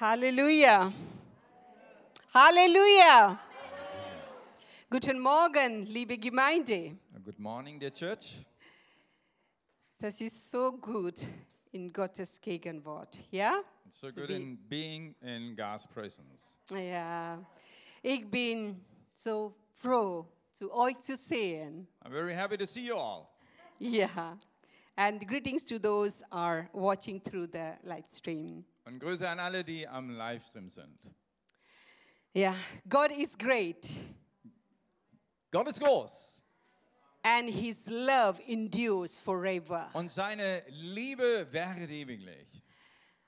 [0.00, 0.92] Halleluja.
[2.34, 3.38] Halleluja.
[4.90, 6.96] Guten Morgen, liebe Gemeinde.
[7.24, 8.44] Good morning, dear church.
[9.98, 11.14] Das ist so gut
[11.72, 13.62] in Gottes Gegenwart, ja?
[13.86, 16.58] It's so To good be- in being in God's presence.
[16.70, 17.38] Ja.
[18.02, 18.84] Ich bin
[19.14, 21.88] so froh, zu euch zu sehen.
[22.04, 23.28] I'm very happy to see you all.
[23.78, 24.36] Ja.
[24.96, 28.64] And greetings to those are watching through the live stream.
[28.86, 30.98] Und Grüße an alle, die am Livestream sind.
[32.32, 32.54] Ja,
[32.88, 33.88] God is great
[35.50, 36.40] Gott ist groß
[37.22, 39.88] and his love endures forever.
[39.94, 42.62] und seine Liebe währet ewiglich.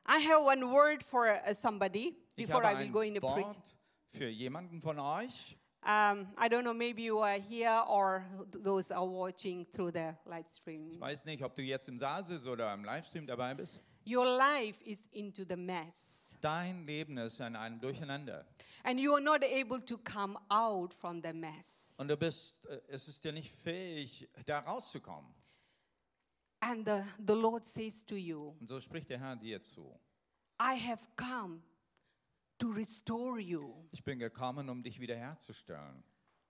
[0.06, 3.14] I have one word for uh, somebody Ich before habe I will ein go in
[3.14, 3.44] the preach.
[3.46, 3.76] Wort
[4.12, 5.56] für jemanden von euch.
[5.82, 10.12] Um, I don't know, maybe you are here or th- those are watching through the
[10.26, 11.00] live Ich stream.
[11.00, 13.80] weiß nicht, ob du jetzt im Saal sitzt oder im Livestream dabei bist.
[14.08, 18.46] Your life is into the mess, Dein Leben ist in einem Durcheinander.
[18.84, 21.94] and you are not able to come out from the mess.
[21.98, 25.34] Und du bist, äh, es ist dir nicht fähig, da rauszukommen.
[26.60, 29.98] And the, the Lord says to you, Und so spricht der Herr dir zu.
[30.60, 31.60] I have come
[32.58, 33.74] to restore you.
[33.92, 36.02] Ich bin gekommen, um dich wiederherzustellen.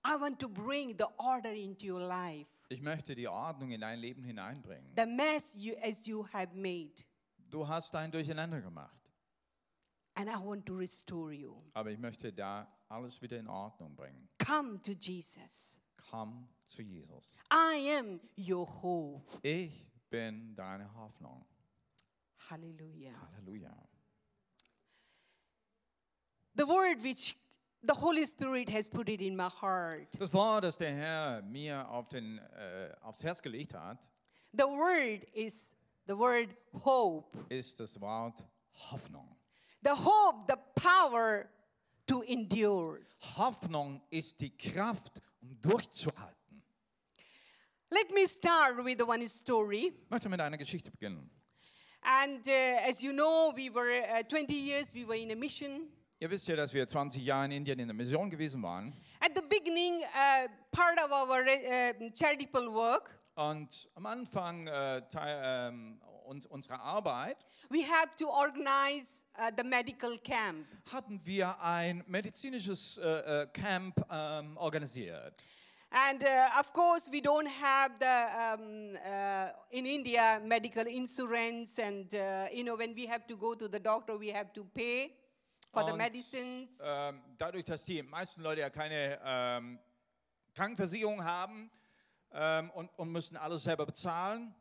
[0.06, 2.48] I want to bring the order into your life.
[2.70, 4.92] Ich möchte die Ordnung in dein Leben hineinbringen.
[4.96, 7.04] The mess you, as you have made,
[7.50, 9.10] Du hast dein Durcheinander gemacht,
[10.14, 11.62] and I want to restore you.
[11.74, 14.28] aber ich möchte da alles wieder in Ordnung bringen.
[14.44, 15.80] Come to Jesus.
[16.10, 17.36] Komm zu Jesus.
[17.52, 19.38] I am your hope.
[19.42, 21.44] Ich bin deine Hoffnung.
[22.50, 23.14] Hallelujah.
[23.36, 23.74] Halleluja.
[26.54, 27.36] The word which
[27.82, 30.08] the Holy Spirit has put it in my heart.
[30.18, 34.08] Das Wort, das der Herr mir auf den, äh, aufs Herz gelegt hat,
[34.52, 35.74] The word is
[36.08, 37.36] the word hope.
[37.48, 38.42] ist das Wort
[38.90, 39.36] Hoffnung.
[39.82, 41.48] The hope, the power
[42.06, 43.00] to endure.
[43.36, 46.62] Hoffnung ist die Kraft, um durchzuhalten.
[47.90, 49.92] Let me start with the one story.
[50.02, 51.30] Ich möchte mit einer Geschichte beginnen.
[52.02, 55.88] And uh, as you know, we were uh, 20 years we were in a mission.
[56.20, 58.92] Ihr wisst ja, dass wir 20 Jahre in Indien in der Mission gewesen waren.
[59.20, 65.40] At the beginning, uh, part of our uh, charitable work, Und am Anfang äh, Teil,
[65.44, 67.36] ähm, uns, unserer Arbeit
[67.70, 70.66] we have to organize uh, the medical camp.
[70.90, 75.34] hatten wir ein medizinisches äh, äh, Camp ähm, organisiert.
[75.90, 82.12] And uh, of course, we don't have the um, uh, in India medical insurance, and
[82.14, 85.12] uh, you know when we have to go to the doctor, we have to pay
[85.72, 86.80] for the Und, medicines.
[86.84, 89.78] ähm, dadurch, dass die meisten Leute ja keine ähm,
[90.54, 91.70] Krankenversicherung haben
[92.32, 94.54] ähm, und, und müssen alles selber bezahlen.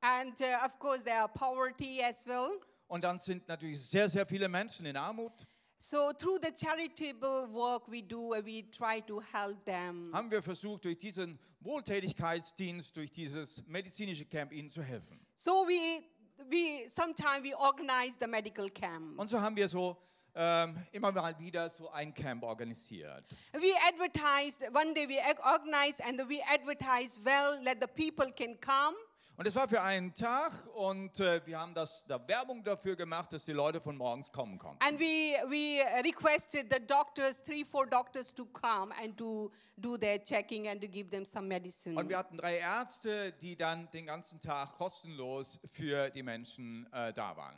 [0.00, 2.60] And uh, of course, there are poverty as well.
[2.88, 5.46] Und dann sind natürlich sehr, sehr viele Menschen in Armut.
[5.78, 10.10] So through the charitable work we do, uh, we try to help them.
[10.12, 15.20] Haben wir versucht, durch diesen Wohltätigkeitsdienst, durch dieses medizinische Camp ihnen zu helfen.
[15.36, 16.04] So we
[16.50, 19.18] we sometimes we organize the medical camp.
[19.18, 19.96] Und so haben wir so
[20.34, 23.24] ähm, immer mal wieder so ein Camp organisiert.
[23.52, 25.08] We advertised one day.
[25.08, 28.96] We organized and we advertised well, let the people can come.
[29.36, 33.32] Und es war für einen Tag und äh, wir haben das, da Werbung dafür gemacht,
[33.32, 34.80] dass die Leute von morgens kommen konnten.
[34.84, 40.22] And we, we requested the doctors, three, four doctors, to come and to do their
[40.22, 41.98] checking and to give them some medicine.
[41.98, 47.12] Und wir hatten drei Ärzte, die dann den ganzen Tag kostenlos für die Menschen äh,
[47.12, 47.56] da waren.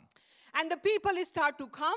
[0.53, 1.93] And the people start to come.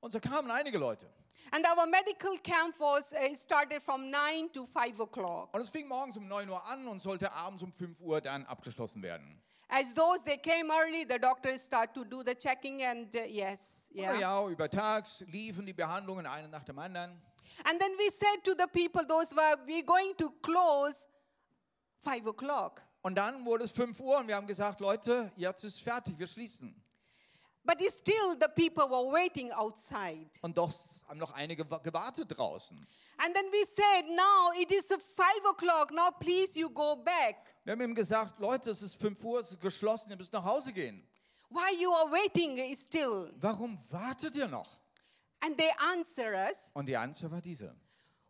[0.00, 1.10] Und so kamen einige Leute.
[1.50, 5.54] And our medical camp was uh, started from 9 to 5 o'clock.
[5.54, 8.44] Und es fing morgens um 9 Uhr an und sollte abends um 5 Uhr dann
[8.46, 9.40] abgeschlossen werden.
[9.70, 13.90] As those they came early, the doctors start to do the checking and uh, yes,
[13.94, 14.14] yeah.
[14.18, 17.20] ja, über Tags liefen die Behandlungen eine nach dem anderen.
[17.64, 21.08] And then we said to the people, those were we're going to close
[22.04, 22.82] 5 o'clock.
[23.02, 26.26] Und dann wurde es 5 Uhr und wir haben gesagt, Leute, jetzt ist fertig, wir
[26.26, 26.74] schließen.
[27.68, 30.26] But still the people were waiting outside.
[30.40, 30.72] Und doch
[31.06, 32.74] haben noch einige wa- gewartet draußen.
[33.18, 34.98] And then we said, now it is 5
[35.44, 37.36] o'clock, now please you go back.
[37.64, 40.44] Wir haben ihm gesagt, Leute, es ist 5 Uhr, es ist geschlossen, ihr müsst nach
[40.44, 41.06] Hause gehen.
[41.50, 43.34] Why you are waiting still?
[43.40, 44.78] Warum wartet ihr noch?
[45.40, 47.74] And they answer us, Und die Antwort war diese.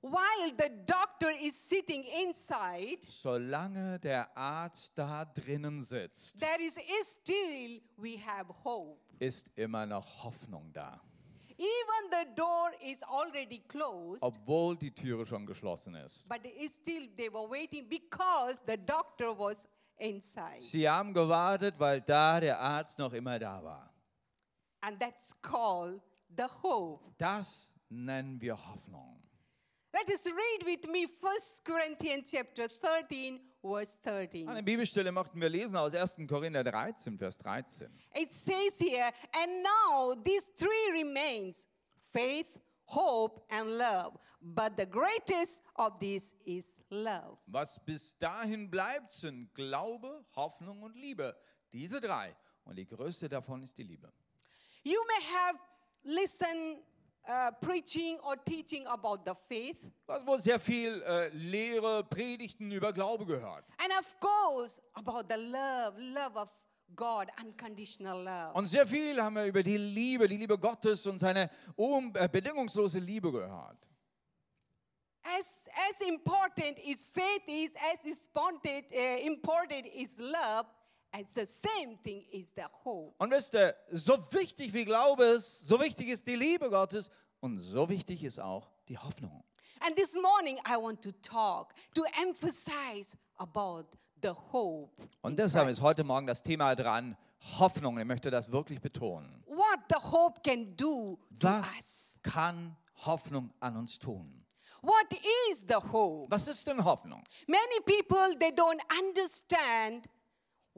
[0.03, 6.75] while the doctor is sitting inside, Solange der Arzt da drinnen sitzt, there is
[7.13, 9.01] still we have hope.
[9.19, 11.01] Ist immer noch Hoffnung da.
[11.59, 16.25] Even the door is already closed, Obwohl die Türe schon geschlossen ist.
[16.29, 20.61] but still they were waiting because the doctor was inside.
[20.61, 23.93] Sie haben gewartet, weil da der Arzt noch immer da war.
[24.83, 26.01] And that's called
[26.37, 27.13] the hope.
[27.19, 29.21] Das nennen wir Hoffnung.
[29.99, 34.49] Let us read with me 1 Corinthians chapter 13, verse 13.
[34.49, 36.25] Eine Bibelstelle möchten wir lesen aus 1.
[36.29, 37.89] Korinther 13, Vers 13.
[38.15, 41.67] It says here, and now these three remains
[42.13, 44.17] faith, hope, and love.
[44.41, 47.39] But the greatest of these is love.
[47.49, 51.35] Was bis dahin bleibt, sind Glaube, Hoffnung und Liebe.
[51.73, 52.37] Diese drei.
[52.65, 54.13] Und die größte davon ist die Liebe.
[54.85, 55.59] You may have
[56.05, 56.85] listened
[57.29, 59.81] uh, preaching or teaching about the faith.
[60.07, 63.65] Du hast wohl sehr viel äh, Lehre, Predigten über Glaube gehört.
[63.79, 66.51] And of course, about the love, love of
[66.97, 68.55] God, unconditional love.
[68.55, 72.29] Und sehr viel haben wir über die Liebe, die Liebe Gottes und seine un- äh,
[72.33, 73.77] bedingungslose Liebe gehört.
[75.23, 80.65] As, as important is faith is, as important, uh, important is love,
[81.13, 83.15] as the same thing is the hope.
[83.19, 87.11] Und wisst ihr, so wichtig wie Glaube ist, so wichtig ist die Liebe Gottes
[87.41, 89.43] und so wichtig ist auch die Hoffnung.
[89.81, 93.85] And this morning I want to talk, to emphasize about
[94.23, 94.91] the hope.
[95.23, 97.17] Und deshalb ist heute Morgen das Thema dran,
[97.59, 97.99] Hoffnung.
[97.99, 99.45] Ich möchte das wirklich betonen.
[99.47, 102.19] what the hope can do to Was us.
[102.23, 104.45] kann Hoffnung an uns tun?
[104.83, 105.13] What
[105.51, 106.31] is the hope?
[106.31, 107.23] Was ist denn Hoffnung?
[107.47, 110.09] Many people they don't understand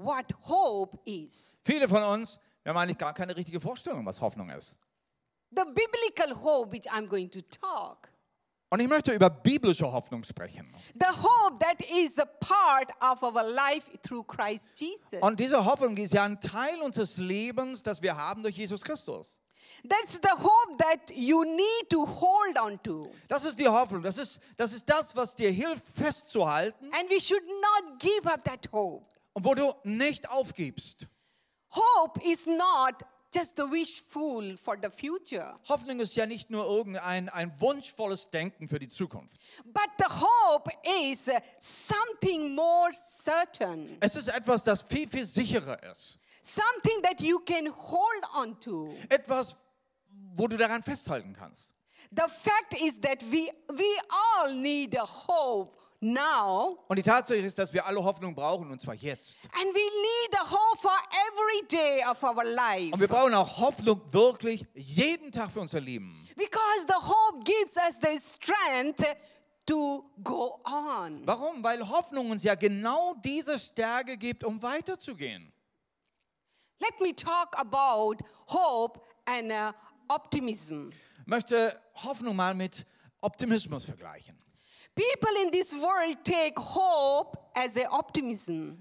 [0.04, 1.58] what hope is.
[1.64, 4.76] Viele von uns, wir haben eigentlich gar keine richtige Vorstellung, was Hoffnung ist.
[5.50, 8.08] The biblical hope which I'm going to talk.
[8.72, 10.72] Und ich möchte über biblische Hoffnung sprechen.
[10.94, 15.20] The hope that is a part of our life through Christ Jesus.
[15.20, 18.82] Und diese Hoffnung die ist ja ein Teil unseres Lebens, das wir haben durch Jesus
[18.82, 19.40] Christus.
[19.88, 23.10] That's the hope that you need to hold on to.
[23.28, 24.02] Das ist die Hoffnung.
[24.02, 28.44] Das ist, das ist das, was dir hilft, festzuhalten And we should not give up
[28.44, 29.06] that hope.
[29.32, 31.06] Und wo du nicht aufgibst.
[31.70, 37.28] Hope is not just the wishful for the future, Hoffnung ist ja nicht nur irgendein
[37.28, 39.36] ein wunschvolles Denken für die Zukunft.
[39.66, 40.68] but the hope
[41.08, 41.30] is
[41.60, 46.18] something more certain, Es ist etwas, das viel, viel sicherer ist.
[46.42, 48.92] something that you can hold on to.
[49.08, 49.54] Etwas,
[50.34, 51.72] wo du daran festhalten kannst.
[52.10, 57.58] The fact is that we, we all need a hope now, Und die Tatsache ist,
[57.58, 59.36] dass wir alle Hoffnung brauchen, und zwar jetzt.
[59.52, 60.96] and we need a hope for
[61.28, 62.92] every day of our life.
[62.92, 66.16] Und wir brauchen auch Hoffnung wirklich jeden Tag für unser Leben.
[66.36, 69.04] Because the hope gives us the strength
[69.66, 71.26] to go on.
[71.26, 71.62] Warum?
[71.62, 75.52] Weil Hoffnung uns ja genau diese Stärke gibt, um weiterzugehen.
[76.80, 78.16] Let me talk about
[78.48, 79.72] hope and uh,
[80.08, 80.88] optimism.
[81.20, 82.86] Ich möchte Hoffnung mal mit
[83.20, 84.34] Optimismus vergleichen.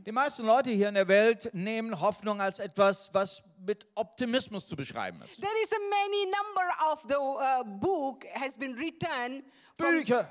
[0.05, 4.75] Die meisten Leute hier in der Welt nehmen Hoffnung als etwas, was mit Optimismus zu
[4.75, 5.41] beschreiben ist.
[5.41, 9.43] There is a many number of the uh, book has been written
[9.77, 10.29] Bücher,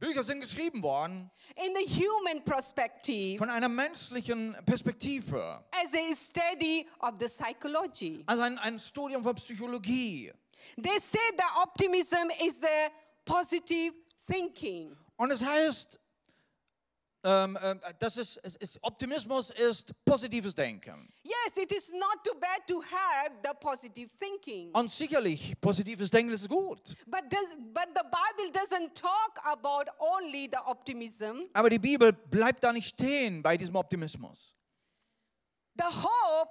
[0.00, 5.62] Bücher sind geschrieben worden in the human perspective von einer menschlichen Perspektive.
[5.70, 8.24] as a study of the psychology.
[8.26, 10.32] Also ein, ein Studium von Psychologie.
[10.76, 12.90] They say that optimism is the
[13.24, 13.94] positive
[14.26, 14.96] thinking.
[15.20, 16.00] Und es heißt,
[17.24, 21.12] ähm, ähm, das ist, es ist, Optimismus ist positives Denken.
[21.22, 24.72] Yes, it is not too bad to have the positive thinking.
[24.72, 26.96] Und sicherlich, positives Denken ist gut.
[27.04, 31.42] But, does, but the Bible doesn't talk about only the optimism.
[31.52, 34.56] Aber die Bibel bleibt da nicht stehen bei diesem Optimismus.
[35.76, 36.50] The hope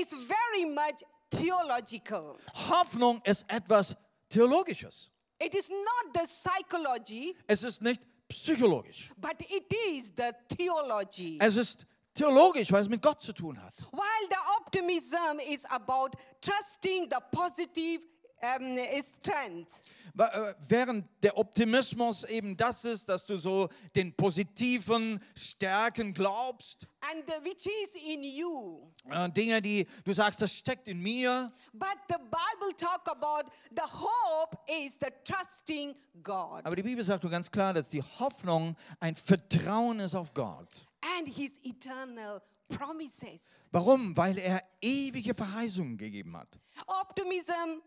[0.00, 2.38] is very much theological.
[2.70, 3.96] Hoffnung ist etwas
[4.32, 5.11] Theologisches.
[5.44, 9.10] It is not the psychology, Es ist nicht psychologisch.
[9.18, 11.38] but it is the theology.
[11.40, 11.84] Es ist
[12.14, 13.74] theologisch, weil es mit Gott zu tun hat.
[13.92, 18.00] While the optimism is about trusting the positive
[18.42, 19.80] um, strength.
[20.14, 26.86] Wa- äh, Während der Optimismus eben das ist, dass du so den positiven Stärken glaubst,
[27.00, 28.90] And the, which is in you.
[29.10, 31.52] äh, Dinge, die du sagst, das steckt in mir.
[31.72, 37.22] But the Bible talk about the hope is the trusting God Aber die Bibel sagt
[37.30, 40.86] ganz klar, dass die Hoffnung ein Vertrauen ist auf Gott.
[41.18, 43.68] and His eternal promises.
[43.72, 44.16] Warum?
[44.16, 46.48] Weil er ewige Verheißungen gegeben hat.
[46.86, 47.80] Optimism,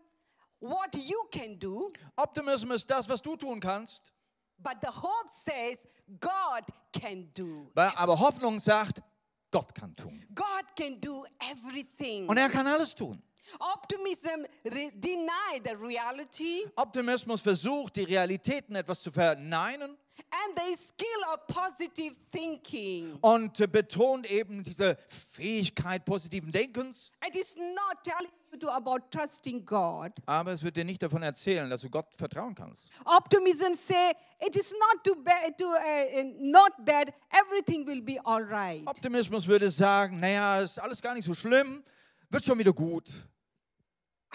[0.60, 4.12] what you can do, Optimismus ist das, was du tun kannst.
[4.58, 5.78] but the hope says
[6.20, 7.70] God can do.
[7.74, 9.02] Aber Hoffnung sagt,
[9.50, 10.24] Gott kann tun.
[10.34, 12.28] God can do everything.
[12.28, 13.22] Und er kann alles tun.
[13.60, 19.96] Optimism deny the reality Optimismus versucht, die Realitäten etwas zu verneinen
[20.32, 23.16] and the skill of positive thinking.
[23.20, 27.12] und betont eben diese Fähigkeit positiven Denkens.
[27.24, 30.12] It is not telling to about trusting God.
[30.26, 32.88] Aber es wird dir nicht davon erzählen, dass du Gott vertrauen kannst.
[33.04, 37.12] Optimism say it is not too bad, too, uh, uh, not bad.
[37.30, 38.86] Everything will be all right.
[38.86, 41.82] Optimismus würde sagen, naja, ist alles gar nicht so schlimm,
[42.30, 43.24] wird schon wieder gut.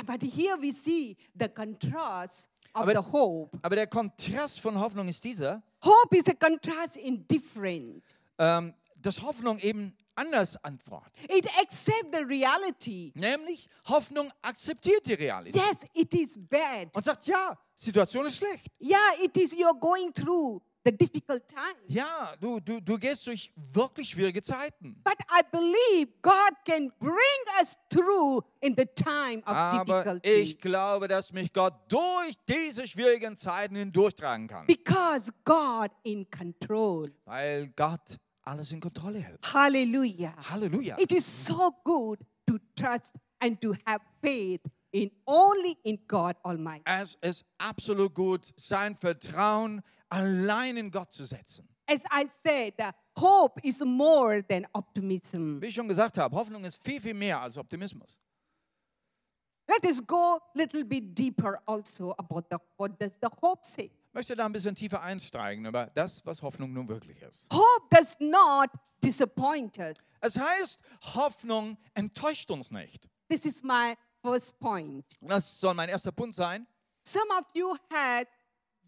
[0.05, 3.57] But here we see the contrast of Aber- the hope.
[3.61, 8.03] Aber der Kontrast von Hoffnung ist dieser, Hope is a contrast in different.
[8.39, 11.23] ähm, dass Hoffnung eben anders antwortet.
[11.29, 13.11] It accepts the reality.
[13.15, 16.95] Nämlich, Hoffnung akzeptiert die Realität Yes, it is bad.
[16.95, 18.67] und sagt, ja, Situation ist schlecht.
[18.79, 21.75] Yeah, it is you're going through the difficult time.
[21.87, 24.99] Ja, du, du, du gehst durch wirklich schwierige Zeiten.
[25.03, 30.29] But I believe God can bring us through in the time of Aber difficulty.
[30.29, 34.65] ich glaube, dass mich Gott durch diese schwierigen Zeiten hindurchtragen kann.
[34.67, 37.11] because God in control.
[37.25, 39.39] Weil Gott alles in Kontrolle hält.
[39.53, 40.33] Hallelujah.
[40.49, 40.97] Halleluja.
[40.99, 46.83] It is so good to trust and to have faith in only in God Almighty.
[46.85, 51.67] Es ist absolut gut, sein Vertrauen allein in Gott zu setzen.
[51.87, 55.61] As I said, uh, hope is more than optimism.
[55.61, 58.19] Wie ich schon gesagt habe, Hoffnung ist viel, viel mehr als Optimismus.
[59.67, 63.89] Let us go a little bit deeper also about the, what does the hope say.
[64.11, 67.47] Ich möchte da ein bisschen tiefer einsteigen über das, was Hoffnung nun wirklich ist.
[67.49, 68.69] Hope does not
[69.01, 69.95] disappoint us.
[70.19, 70.81] Es heißt,
[71.15, 73.07] Hoffnung enttäuscht uns nicht.
[73.29, 75.05] This is my first point.
[75.21, 76.67] Das soll mein erster Punkt sein.
[77.07, 78.27] Some of you had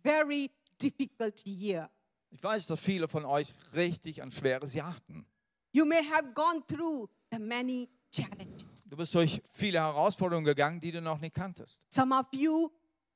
[0.04, 0.52] very
[0.82, 1.90] difficult year.
[2.30, 5.26] Ich weiß, dass viele von euch richtig ein schweres Jahr hatten.
[5.72, 8.84] You may have gone through the many challenges.
[8.90, 11.82] Du bist durch viele Herausforderungen gegangen, die du noch nicht kanntest.
[11.90, 12.70] Some of you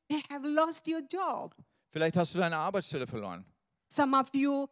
[0.09, 1.53] may have lost your job.
[1.98, 3.44] Vielleicht hast du deine Arbeitsstelle verloren.
[3.88, 4.68] Some of you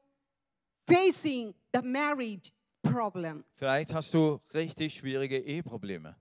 [0.88, 2.52] facing the marriage
[2.84, 3.44] problem.
[3.56, 6.16] Vielleicht hast du richtig schwierige Eheprobleme.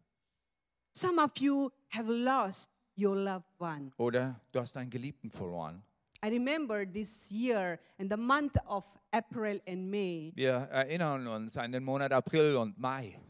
[0.96, 3.90] Some of you have lost your loved one.
[3.98, 5.82] Oder du hast deinen Geliebten verloren.
[6.24, 11.70] I remember this year in the month of April and May, Wir erinnern uns an
[11.70, 13.20] den Monat April und Mai.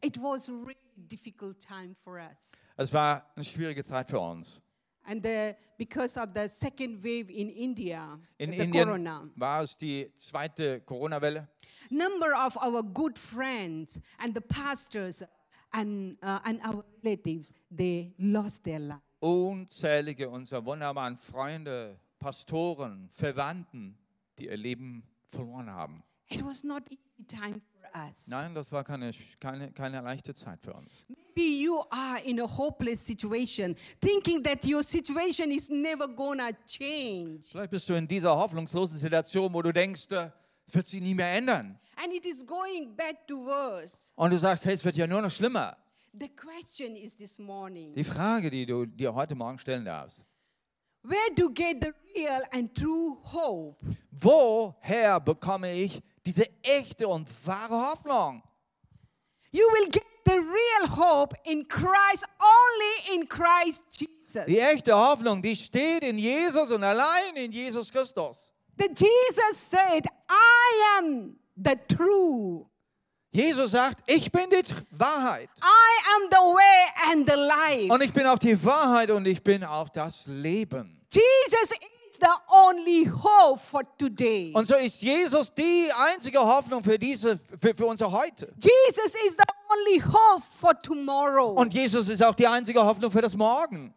[0.00, 0.76] it was a really
[1.08, 2.52] difficult time for us.
[2.76, 4.62] Es war eine schwierige Zeit für uns.
[5.08, 9.76] And the, because of the second wave in India, In the Indien corona, war es
[9.76, 11.46] die zweite Corona-Welle.
[11.90, 15.22] number of our good friends and the pastors
[15.72, 19.00] and, uh, and our relatives, they lost their life.
[19.20, 23.96] Unzählige unserer wunderbaren Freunde, Pastoren, Verwandten,
[24.38, 26.02] die ihr Leben verloren haben.
[26.28, 27.60] It was not easy time
[28.08, 28.28] us.
[28.28, 29.10] Nein, das war keine,
[29.40, 31.02] keine, keine leichte Zeit für uns.
[31.08, 37.48] Maybe you are in a hopeless situation, thinking that your situation is never gonna change.
[37.50, 40.30] Vielleicht bist du in dieser hoffnungslosen Situation, wo du denkst, äh,
[40.66, 41.78] es wird sich nie mehr ändern.
[42.02, 44.12] And it is going bad to worse.
[44.16, 45.76] Und du sagst, hey, es wird ja nur noch schlimmer.
[46.18, 50.24] The question is this morning Die Frage, die du dir heute Morgen stellen darfst.
[51.02, 53.76] where to get the real and true hope?
[54.10, 58.42] Woher bekomme ich diese echte und wahre Hoffnung?
[59.52, 64.44] You will get the real hope in Christ, only in Christ Jesus.
[64.46, 68.52] Die echte Hoffnung, die steht in Jesus und allein in Jesus Christus.
[68.76, 72.66] That Jesus said, I am the true.
[73.30, 75.48] Jesus sagt, ich bin die Wahrheit.
[75.62, 77.92] I am the way and the life.
[77.92, 81.06] Und ich bin auch die Wahrheit und ich bin auch das Leben.
[81.12, 81.70] Jesus
[82.16, 84.52] is the only hope for today.
[84.54, 88.52] Und so ist Jesus die einzige Hoffnung für, diese, für, für unser Heute.
[88.60, 91.52] Jesus is the only hope for tomorrow.
[91.52, 93.92] Und Jesus ist auch die einzige Hoffnung für das Morgen.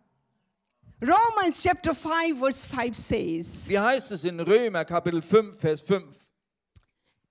[1.02, 6.04] Romans chapter 5 verse 5 says, Wie heißt es in Römer Kapitel 5, Vers 5?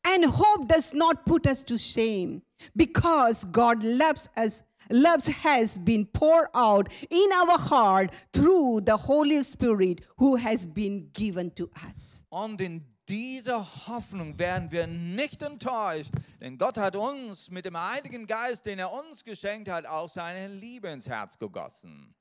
[0.04, 2.40] And hope does not put us to shame,
[2.74, 9.42] because God loves us, loves has been poured out in our heart through the Holy
[9.42, 12.24] Spirit who has been given to us.
[12.30, 18.26] Und in dieser Hoffnung werden wir nicht enttäuscht, denn Gott hat uns mit dem Heiligen
[18.26, 22.14] Geist, den er uns geschenkt hat, auch seine Liebe ins Herz gegossen.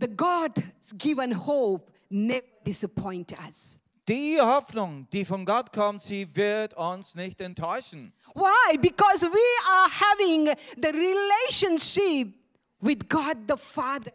[0.00, 3.78] The God's given hope never disappoint us.
[4.08, 8.14] Die Hoffnung, die von Gott kommt, sie wird uns nicht enttäuschen.
[8.34, 8.78] Why?
[8.78, 10.46] Because we are having
[10.80, 12.34] the relationship
[12.80, 14.12] with God the Father.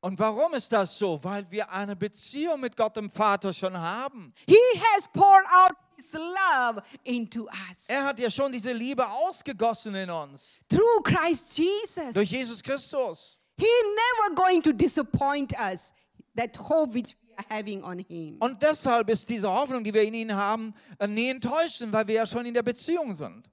[0.00, 1.22] Und warum ist das so?
[1.22, 4.32] Weil wir eine Beziehung mit Gott dem Vater schon haben.
[4.46, 4.56] He
[4.94, 10.08] has poured out his love into us Er hat ja schon diese Liebe ausgegossen in
[10.08, 10.58] uns.
[10.70, 12.14] through Christ Jesus.
[12.14, 13.36] Durch Jesus Christus.
[13.58, 15.92] He never going to disappoint us.
[16.36, 18.36] That hope which we having on him.
[18.40, 22.14] Und deshalb ist diese Hoffnung, die wir in ihm haben, äh, nie enttäuschend, weil wir
[22.16, 23.50] ja schon in der Beziehung sind.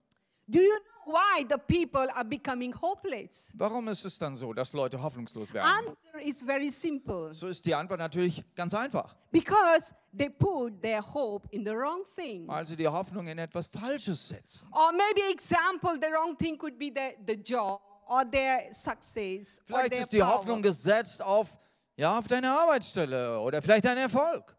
[0.48, 0.74] Do you
[1.08, 3.52] why the people are becoming hopeless?
[3.58, 5.68] Warum ist es dann so, dass Leute hoffnungslos werden?
[5.88, 7.34] Answer is very simple.
[7.34, 12.04] So ist die Antwort natürlich ganz einfach, Because they put their hope in the wrong
[12.16, 12.48] thing.
[12.48, 14.68] weil sie die Hoffnung in etwas Falsches setzen.
[14.72, 19.66] Or maybe example, the wrong thing could be the, the job or their success or
[19.66, 20.34] Vielleicht their ist die power.
[20.36, 21.48] Hoffnung gesetzt auf,
[21.98, 24.56] ja, auf deine Arbeitsstelle oder vielleicht deinen Erfolg.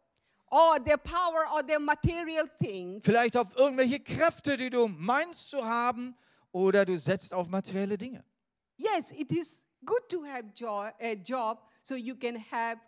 [0.51, 3.05] or their power or their material things.
[3.05, 6.17] Vielleicht auf irgendwelche Kräfte, die du meinst zu haben
[6.53, 8.25] oder du setzt auf materielle Dinge.
[8.77, 12.79] Yes, it is good to have jo- a job so you can have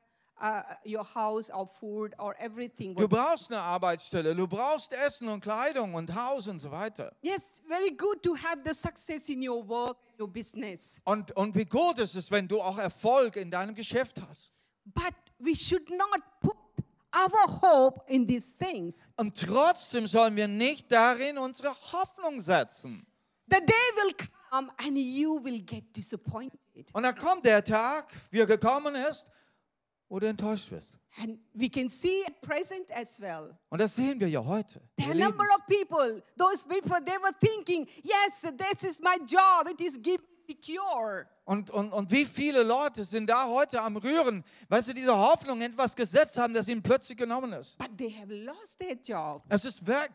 [0.40, 2.94] uh, your house or food or everything.
[2.94, 7.14] Du brauchst eine Arbeitsstelle, du brauchst Essen und Kleidung und Haus und so weiter.
[7.22, 11.00] yes, very good to have the success in your work, your business.
[11.04, 14.52] Und, und wie gut ist es, wenn du auch Erfolg in deinem Geschäft hast.
[14.84, 16.56] But we should not put
[17.14, 19.10] our hope in these things.
[19.16, 23.06] Und trotzdem sollen wir nicht darin unsere Hoffnung setzen.
[23.50, 24.14] The day will
[24.50, 26.58] come and you will get disappointed.
[26.92, 29.30] Und dann kommt der Tag, wie er gekommen ist,
[30.18, 30.98] du enttäuscht wirst.
[31.20, 33.58] And we can see at present as well.
[33.70, 34.80] Und das sehen wir ja heute.
[34.96, 39.00] There Ihr are a number of people, those people, they were thinking, yes, this is
[39.00, 41.26] my job, it is give secure.
[41.44, 45.60] Und, und, und wie viele Leute sind da heute am Rühren, weil sie diese Hoffnung
[45.60, 47.76] in etwas gesetzt haben, das ihnen plötzlich genommen ist.
[47.78, 49.42] But they have lost their job.
[49.48, 50.10] Es ist weg.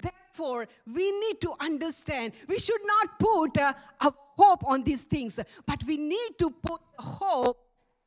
[0.00, 5.36] Therefore, we need to understand we should not put uh, our hope on these things,
[5.66, 7.58] but we need to put hope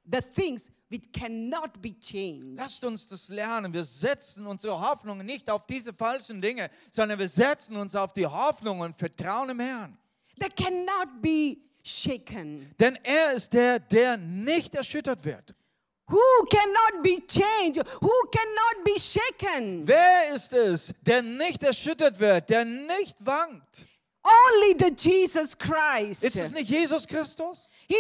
[0.05, 2.57] the things which cannot be changed.
[2.57, 3.73] Lasst uns das lernen.
[3.73, 8.27] Wir setzen unsere Hoffnung nicht auf diese falschen Dinge, sondern wir setzen uns auf die
[8.27, 9.97] Hoffnung und vertrauen im Herrn.
[10.39, 12.73] That cannot be shaken.
[12.79, 15.55] Denn er ist der, der nicht erschüttert wird.
[16.07, 17.77] Who cannot be changed?
[18.01, 19.87] Who cannot be shaken?
[19.87, 23.85] Wer ist es, der nicht erschüttert wird, der nicht wankt?
[24.23, 26.23] Only the Jesus Christ.
[26.23, 27.69] Ist es nicht Jesus Christus?
[27.87, 27.95] He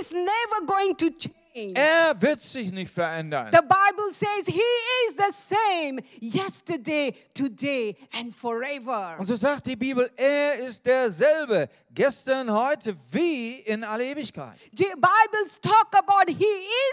[0.00, 1.37] is never going to change.
[1.54, 3.50] Er wird sich nicht verändern.
[3.52, 4.60] The Bible says he
[5.08, 9.16] is the same yesterday, today, and forever.
[9.18, 14.58] Und so sagt die Bibel, er ist derselbe, gestern, heute, wie in alle Ewigkeit.
[14.72, 16.44] The Bibles talk about he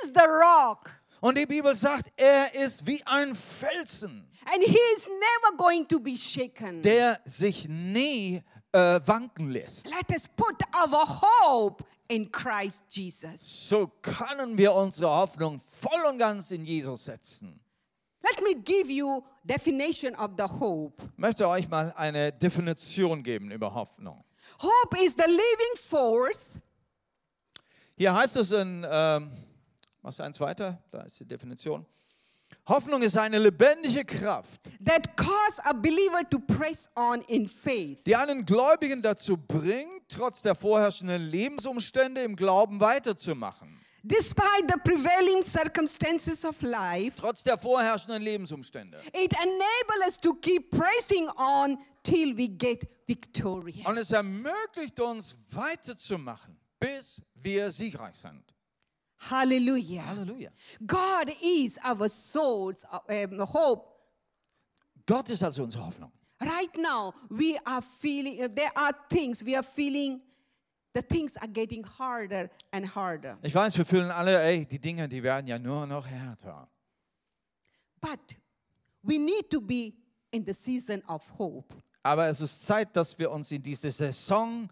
[0.03, 0.89] is the rock
[1.21, 5.99] Und die Bibel sagt, er ist wie ein Felsen, and he is never going to
[5.99, 6.81] be shaken.
[6.81, 9.87] der sich nie äh, wanken lässt.
[9.87, 13.69] Let us put our hope in Christ Jesus.
[13.69, 17.59] So können wir unsere Hoffnung voll und ganz in Jesus setzen.
[18.23, 21.03] Let me give you definition of the hope.
[21.13, 24.23] Ich möchte euch mal eine Definition geben über Hoffnung.
[24.59, 26.59] Hope is the living force
[27.97, 29.31] Hier heißt es in, ähm,
[30.03, 30.81] du eins weiter?
[30.91, 31.85] Da ist die Definition.
[32.67, 38.03] Hoffnung ist eine lebendige Kraft, that cause a believer to press on in faith.
[38.05, 43.79] die einen Gläubigen dazu bringt, trotz der vorherrschenden Lebensumstände im Glauben weiterzumachen.
[44.07, 48.97] Despite the prevailing circumstances of life, Trotz der vorherrschenden Lebensumstände.
[49.13, 53.85] it enables us to keep pressing on till we get victorious.
[53.85, 58.43] Und es ermöglicht uns weiterzumachen, bis wir siegreich sind.
[59.17, 60.01] Hallelujah.
[60.01, 60.49] Halleluja.
[60.85, 63.87] God is our source of um, hope.
[65.05, 66.11] Gott ist also unsere Hoffnung.
[66.41, 70.21] Right now, we are feeling, uh, there are things we are feeling,
[70.93, 73.37] the things are getting harder and harder.
[73.41, 76.67] Ich weiß, wir fühlen alle, ey, die Dinge, die werden ja nur noch härter.
[78.01, 78.35] But
[79.01, 79.93] we need to be
[80.31, 81.73] in the season of hope.
[82.03, 84.69] Aber es ist Zeit, dass wir uns in diese Saison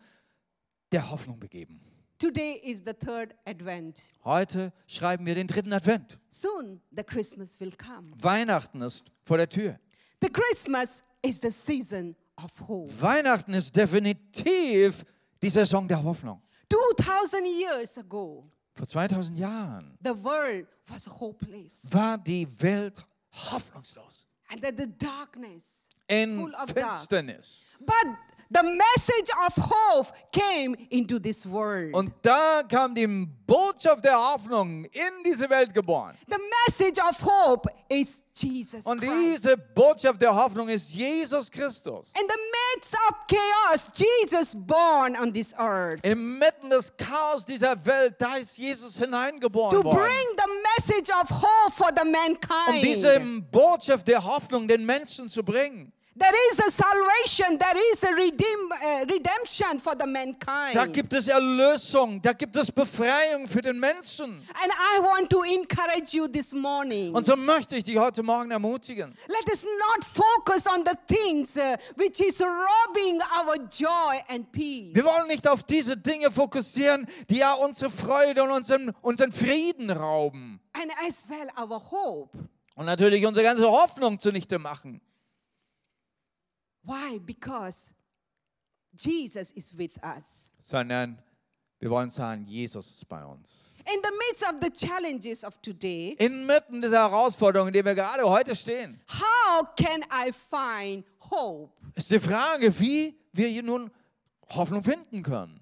[0.91, 1.79] der Hoffnung begeben.
[2.19, 4.01] Today is the third Advent.
[4.23, 6.19] Heute schreiben wir den dritten Advent.
[6.29, 8.11] Soon the Christmas will come.
[8.21, 9.77] Weihnachten ist vor der Tür.
[10.21, 12.93] The Christmas is the season of hope.
[13.01, 15.03] Weihnachten ist definitiv
[15.41, 16.41] die Saison der Hoffnung.
[16.69, 21.87] 2000 years ago, Vor 2000 Jahren the world was hopeless.
[21.91, 24.25] war die Welt hoffnungslos.
[24.49, 26.99] And that the darkness, In full of dark.
[26.99, 27.59] Finsternis.
[27.79, 28.15] But
[28.53, 31.93] the message of hope came into this world.
[31.93, 33.07] Und da kam die
[33.45, 36.15] Botschaft der Hoffnung in diese Welt geboren.
[36.29, 36.37] the
[36.67, 39.13] message of hope is Jesus Und Christ.
[39.43, 42.11] diese Botschaft der Hoffnung ist Jesus Christus.
[42.19, 42.39] In the
[42.75, 48.57] midst of chaos, Jesus born on this earth Inmitten des Chaos dieser Welt, da ist
[48.57, 49.97] Jesus hineingeboren to worden.
[49.99, 52.75] bring the message of hope for the mankind.
[52.75, 53.19] Um diese
[53.51, 55.91] Botschaft der Hoffnung den Menschen zu bringen.
[56.15, 58.69] There is a salvation, there is a redeem,
[59.09, 60.75] redemption for the mankind.
[60.75, 64.39] Da gibt es Erlösung, da gibt es Befreiung für den Menschen.
[64.53, 67.15] And I want to encourage you this morning.
[67.15, 69.11] Und so möchte ich dich heute Morgen ermutigen.
[69.27, 74.93] Let us not focus on the things uh, which is robbing our joy and peace.
[74.93, 79.89] Wir wollen nicht auf diese Dinge fokussieren, die ja unsere Freude und unseren, unseren Frieden
[79.89, 80.59] rauben.
[80.73, 82.37] And as well our hope.
[82.75, 85.01] Und natürlich unsere ganze Hoffnung zunichte machen.
[86.83, 87.19] Why?
[87.19, 87.93] Because
[88.95, 90.49] Jesus is with us.
[90.59, 91.17] Sondern
[91.79, 93.69] wir wollen sagen, Jesus ist bei uns.
[93.85, 98.23] In the midst of the challenges of today, Inmitten dieser Herausforderung, in der wir gerade
[98.23, 101.73] heute stehen, how can I find hope?
[101.95, 103.91] ist die Frage, wie wir hier nun
[104.49, 105.59] Hoffnung finden können.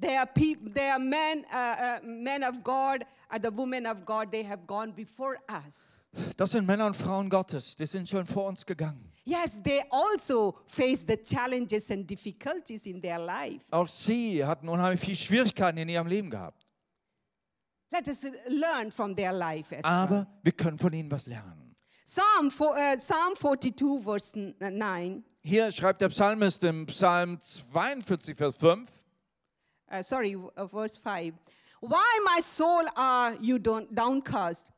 [0.00, 4.04] There are people, there are men, uh, uh, men of God, and the women of
[4.04, 4.32] God.
[4.32, 6.02] They have gone before us.
[6.36, 9.07] Das sind Männer und Frauen Gottes, die sind schon vor uns gegangen.
[9.28, 13.66] Yes, they also face the challenges and difficulties in their life.
[13.70, 16.64] Auch sie hatten unheimlich viele Schwierigkeiten in ihrem Leben gehabt.
[17.90, 19.92] Let us learn from their life as well.
[19.92, 21.74] Aber wir können von ihnen was lernen.
[22.06, 25.22] Psalm, four, uh, Psalm 42, verse 9.
[25.42, 28.88] Hier schreibt der Psalmist im Psalm 42, Vers 5.
[29.90, 31.34] uh, sorry, uh, verse 5.
[31.82, 34.72] Why, my soul, are you downcast?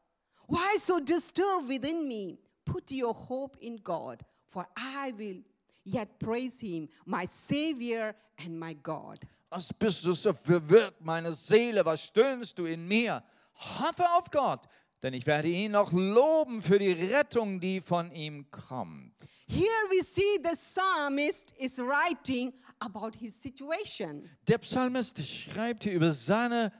[0.48, 2.38] Why so disturbed within me?
[2.64, 5.42] Put your hope in God, for I will
[5.84, 9.18] yet praise him, my Savior and my God.
[9.50, 11.84] Was bist du so verwirrt, meine Seele?
[11.84, 13.22] Was stöhnst du in mir?
[13.54, 14.60] Hoffe auf Gott,
[15.02, 19.14] denn ich werde ihn noch loben für die Rettung, die von ihm kommt.
[19.48, 24.28] Here we see the psalmist is writing about his situation.
[24.46, 26.72] Der Psalmist schreibt hier über seine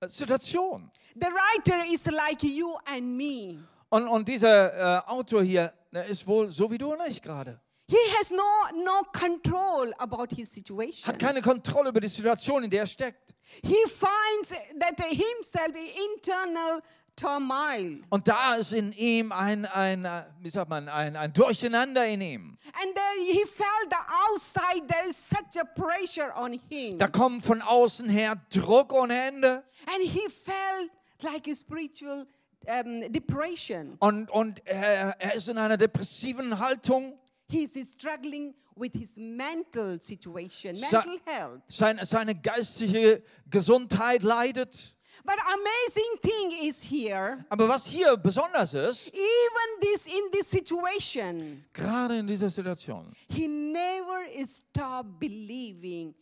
[0.00, 0.90] äh, Situation.
[1.14, 3.62] The writer is like you and me.
[3.90, 7.60] Und, und dieser äh, Autor hier, der ist wohl so wie du und ich gerade.
[7.88, 11.08] He has no, no control about his situation.
[11.08, 13.34] Hat keine Kontrolle über die Situation, in der er steckt.
[13.64, 16.80] He finds that himself in internal
[17.16, 18.00] turmoil.
[18.10, 22.20] Und da ist in ihm ein, ein äh, wie sagt man, ein, ein Durcheinander in
[22.20, 22.58] ihm.
[22.80, 23.96] And then he felt the
[24.30, 26.96] outside, there is such a pressure on him.
[26.96, 29.64] Da kommt von außen her Druck ohne Ende.
[29.86, 30.90] And he felt
[31.22, 32.26] like a spiritual
[32.66, 33.96] um, depression.
[33.98, 37.18] Und, und er, er ist in einer depressiven Haltung.
[37.48, 41.62] He's struggling with his mental situation, mental health.
[41.68, 44.94] Seine, seine geistige Gesundheit leidet.
[45.24, 51.64] But amazing thing is here, Aber was hier besonders ist, even this in this situation,
[51.72, 56.14] gerade in dieser Situation, he never stopped believing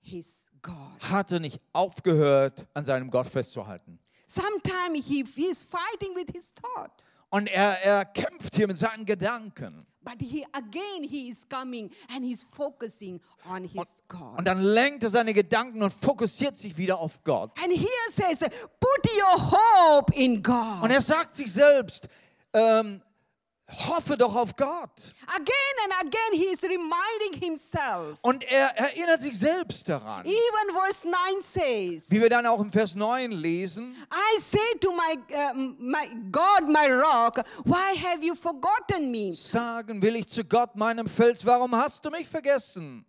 [0.00, 0.76] his God.
[1.00, 3.98] hat er nicht aufgehört, an seinem Gott festzuhalten.
[4.28, 7.04] Sometimes he is fighting with his thought.
[7.30, 9.86] Und er, er kämpft hier mit seinen Gedanken.
[10.02, 14.38] But he again he is coming and he's focusing on his God.
[14.38, 17.50] Und dann lenkt er seine Gedanken und fokussiert sich wieder auf Gott.
[17.62, 18.40] And here says,
[18.80, 20.82] put your hope in God.
[20.82, 22.08] Und er sagt sich selbst,
[22.52, 23.02] ähm,
[23.70, 25.14] hoffe doch auf Gott.
[25.26, 28.18] Again and again he is reminding himself.
[28.22, 30.24] Und er erinnert sich selbst daran.
[30.24, 34.90] Even verse 9 says, Wie wir dann auch im Vers 9 lesen, I say to
[34.90, 39.32] my, uh, my God, my rock, why have you forgotten me?
[39.34, 43.04] sagen will ich zu Gott, meinem Fels, warum hast du mich vergessen?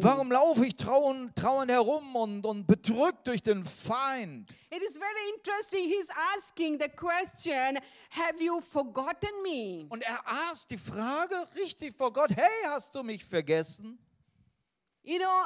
[0.00, 4.54] Warum laufe ich trauernd, trauernd herum und, und bedrückt durch den Feind?
[4.70, 5.88] It is very interesting.
[5.88, 7.76] He's asking the question,
[8.10, 9.86] Have you forgotten me?
[9.88, 13.98] Und er aß die Frage richtig vor Gott, hey, hast du mich vergessen?
[15.02, 15.44] You know,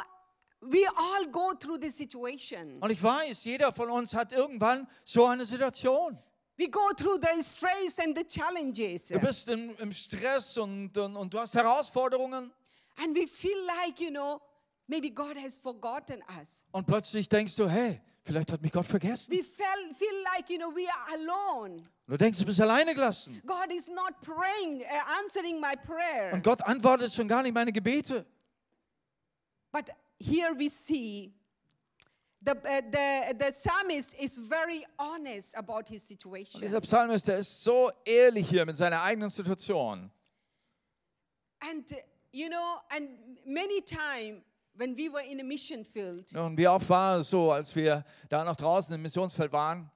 [0.61, 2.83] we all go through this situation.
[2.83, 6.19] Und ich weiß, jeder von uns hat irgendwann so eine Situation.
[6.59, 9.09] We go through the stress and the challenges.
[9.09, 12.53] Du bist im, im Stress und, und, und du hast Herausforderungen
[13.03, 14.41] And we feel like, you know,
[14.87, 16.67] maybe God has forgotten us.
[16.73, 19.33] und plötzlich denkst du, hey, vielleicht hat mich Gott vergessen.
[19.33, 21.85] We feel, feel like, you know, we are alone.
[22.07, 23.41] Du denkst, du bist alleine gelassen.
[23.47, 26.35] God is not praying, uh, answering my prayer.
[26.35, 28.27] Und Gott antwortet schon gar nicht meine Gebete.
[29.73, 29.87] But
[30.21, 31.33] here we see
[32.45, 36.61] the, uh, the, the psalmist is very honest about his Und situation.
[36.61, 40.11] dieser Psalmist, der ist so ehrlich hier mit seiner eigenen Situation.
[41.61, 41.95] And,
[42.33, 43.09] you know, and
[43.47, 44.43] many times
[44.75, 48.05] when we were in a mission field, Und wie oft war es so, als wir
[48.29, 49.91] da noch draußen im Missionsfeld waren?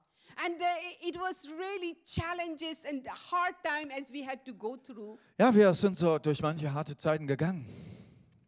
[0.45, 0.65] and uh,
[1.01, 5.17] it was really challenges and hard time as we had to go through.
[5.39, 7.65] Ja, wir sind so durch manche harte Zeiten gegangen.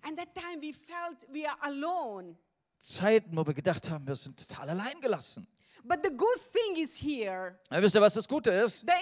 [0.04, 2.36] And that time we felt we are alone.
[2.80, 5.48] Zeiten, wo wir gedacht haben, wir sind total allein gelassen.
[5.84, 8.82] But the good thing is here Ja, wisst ihr, was das Gute ist?
[8.82, 8.94] the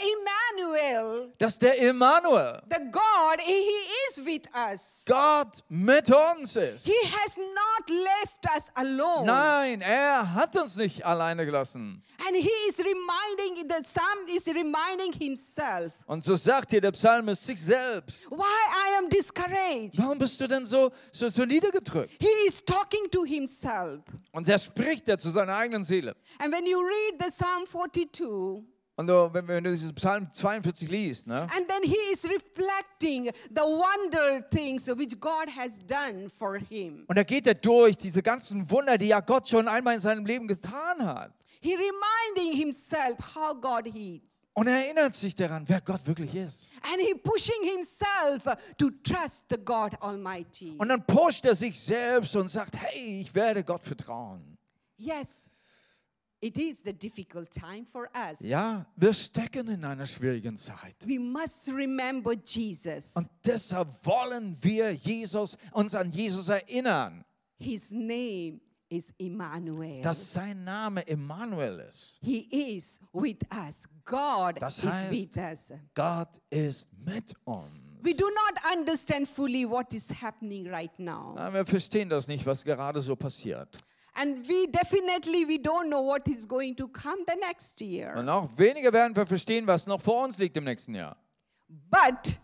[0.62, 3.68] Emmanuel, Dass der Immanuel, the God, He
[4.10, 5.04] is with us.
[5.06, 6.86] Gott mit uns ist.
[6.86, 9.26] He has not left us alone.
[9.26, 12.04] Nein, er hat uns nicht alleine gelassen.
[12.26, 17.46] And He is reminding, the psalm is reminding Himself, Und so sagt hier der Psalmist
[17.46, 18.30] sich selbst.
[18.30, 19.98] why I am discouraged.
[19.98, 22.13] Warum bist du denn so, so, so niedergedrückt?
[22.22, 24.02] He is talking to Himself.
[24.32, 26.16] Und er spricht ja zu seiner eigenen Seele.
[26.40, 28.64] And when you read the Psalm 42,
[29.00, 31.48] Und wenn, wenn du dieses Psalm 42 liest, ne?
[31.56, 37.06] and then he is reflecting the wonder things which God has done for him.
[37.08, 40.26] Und da geht er durch diese ganzen Wunder, die ja Gott schon einmal in seinem
[40.26, 41.32] Leben getan hat.
[41.62, 44.42] He reminding himself how God is.
[44.54, 46.72] Und er erinnert sich daran, wer Gott wirklich ist.
[46.92, 48.44] And he pushing himself
[48.80, 50.76] to trust the God Almighty.
[50.80, 54.58] Und dann pusht er sich selbst und sagt, hey, ich werde Gott vertrauen.
[54.98, 55.52] Yes,
[56.39, 58.39] it is the difficult time for us.
[58.41, 60.95] Ja, wir stecken in einer schwierigen Zeit.
[61.06, 63.15] We must remember Jesus.
[63.15, 67.23] Und deshalb wollen wir Jesus, uns an Jesus erinnern,
[67.60, 70.02] His name is Emmanuel.
[70.02, 72.19] dass sein Name Emmanuel ist.
[72.21, 72.47] he
[72.78, 73.88] is with us.
[74.06, 75.73] God Das is heißt- with us.
[75.93, 77.67] Gott ist mit uns.
[78.04, 81.34] We do not understand fully what is happening right now.
[81.36, 83.80] Na, wir verstehen das nicht, was gerade so passiert.
[84.20, 88.24] And we definitely we don't know what is going to come the next Und year.
[88.24, 91.16] noch weniger werden wir verstehen, was noch vor uns liegt im nächsten Jahr.
[91.70, 92.40] But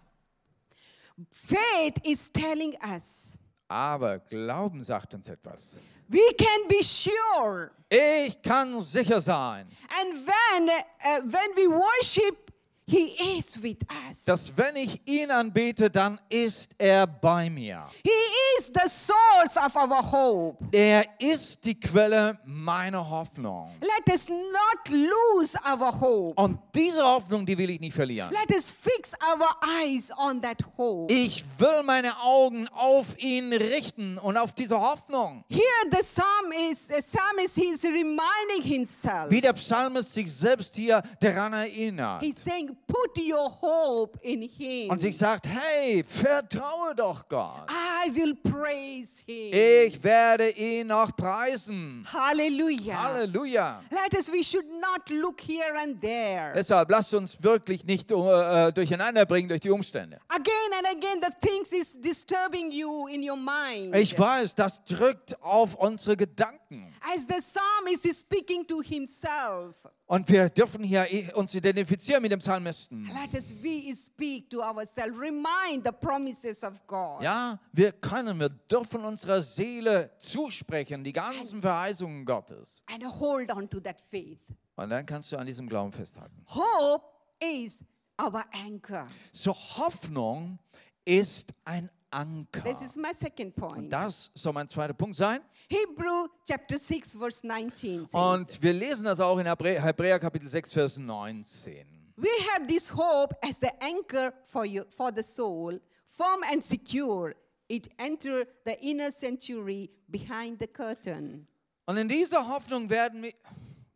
[1.31, 5.79] faith is telling us Aber Glauben sagt uns etwas.
[6.09, 7.71] we can be sure.
[7.89, 9.65] Ich kann sicher sein,
[9.99, 12.42] And when uh, when we worship
[12.87, 13.77] he is with
[14.09, 14.25] us.
[14.25, 17.85] dass wenn ich ihn anbete, dann ist er bei mir.
[18.03, 18.09] he
[18.57, 20.63] is the source of our hope.
[20.71, 23.71] Er ist die Quelle meiner Hoffnung.
[23.81, 26.39] Let us not lose our hope.
[26.41, 28.31] Und diese Hoffnung, die will ich nicht verlieren.
[28.31, 29.49] Let us fix our
[29.81, 31.11] eyes on that hope.
[31.13, 35.43] Ich will meine Augen auf ihn richten und auf diese Hoffnung.
[35.49, 39.29] Here the psalmist, the psalmist he is reminding himself.
[39.29, 42.21] Wie der Psalmist sich selbst hier daran erinnert.
[42.21, 44.89] He's saying, put your hope in him.
[44.89, 47.69] Und sich sagt, hey, vertraue doch Gott.
[47.69, 49.53] I will praise him.
[49.53, 52.05] Ich werde ihn noch preisen.
[52.11, 53.03] Hallelujah.
[53.03, 53.81] Halleluja.
[53.89, 56.53] Let us, we should not look here and there.
[56.55, 60.19] Deshalb lasst uns wirklich nicht äh, durcheinander bringen durch die Umstände.
[60.27, 63.95] Again and again, the things is disturbing you in your mind.
[63.95, 66.93] Ich weiß, das drückt auf unsere Gedanken.
[67.13, 72.31] As the psalmist is speaking to himself, Und wir dürfen hier i- uns identifizieren mit
[72.31, 73.05] dem Psalmisten.
[73.05, 77.21] let us we speak to ourselves, remind the promises of God.
[77.23, 82.83] Ja, wir können, wir dürfen unserer Seele zusprechen, die ganzen Verheißungen Gottes.
[82.93, 84.41] And hold on to that faith.
[84.75, 86.43] Und dann kannst du an diesem Glauben festhalten.
[86.47, 87.05] Hope
[87.39, 87.81] is
[88.21, 89.07] our anchor.
[89.31, 90.59] So Hoffnung
[91.05, 92.61] ist ein Anker.
[92.61, 93.91] This is my second point.
[93.91, 95.41] Das soll mein zweiter Punkt sein.
[95.69, 100.47] Hebrew chapter 6 verse 19 says, Und wir lesen das auch in Hebrä- Hebräer Kapitel
[100.47, 101.85] 6, Vers 19.
[102.15, 107.33] We have this hope as the anchor for you for the soul, firm and secure.
[107.67, 111.47] It enter the inner sanctuary behind the curtain.
[111.85, 113.33] Und in dieser Hoffnung werden wir.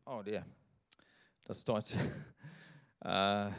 [0.06, 0.45] Oh, der.
[1.43, 1.93] Das Deutsch.
[3.06, 3.51] Äh,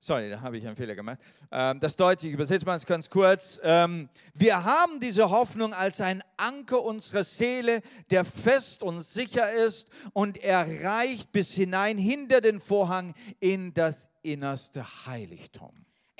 [0.00, 1.18] sorry, da habe ich einen Fehler gemacht.
[1.52, 3.60] Ähm, das Deutsch, ich übersetze mal ganz kurz.
[3.62, 9.88] Ähm, wir haben diese Hoffnung als ein Anker unserer Seele, der fest und sicher ist
[10.12, 15.70] und er reicht bis hinein hinter den Vorhang in das innerste Heiligtum.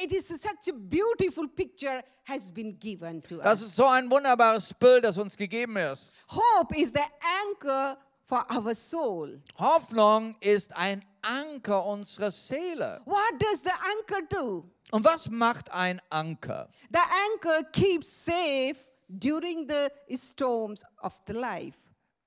[0.03, 3.69] It is such a beautiful picture has been given to Das us.
[3.69, 6.14] ist so ein wunderbares Bild, das uns gegeben ist.
[6.31, 7.01] Hope is the
[7.47, 9.43] anchor for our soul.
[9.59, 13.00] Hoffnung ist ein Anker unserer Seele.
[13.04, 14.70] What does the anchor do?
[14.90, 16.68] Und was macht ein Anker?
[16.92, 16.98] The
[17.33, 18.76] anchor keeps safe
[19.09, 21.78] during the storms of the life.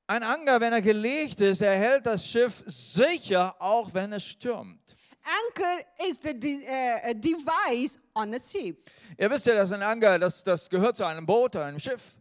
[0.08, 4.96] Ein Anker, wenn er gelegt ist, erhält das Schiff sicher, auch wenn es stürmt.
[5.24, 8.90] Anchor is the de- uh, device on a ship.
[9.18, 12.18] Ihr wisst ja, dass ein Anker, das, das gehört zu einem Boot, einem Schiff.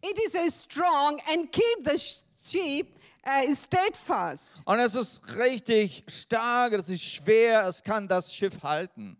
[0.00, 1.98] It is a strong and keep the
[2.44, 2.88] sh- ship
[3.26, 4.52] uh, steadfast.
[4.64, 9.16] Und es ist richtig stark, es ist schwer, es kann das Schiff halten.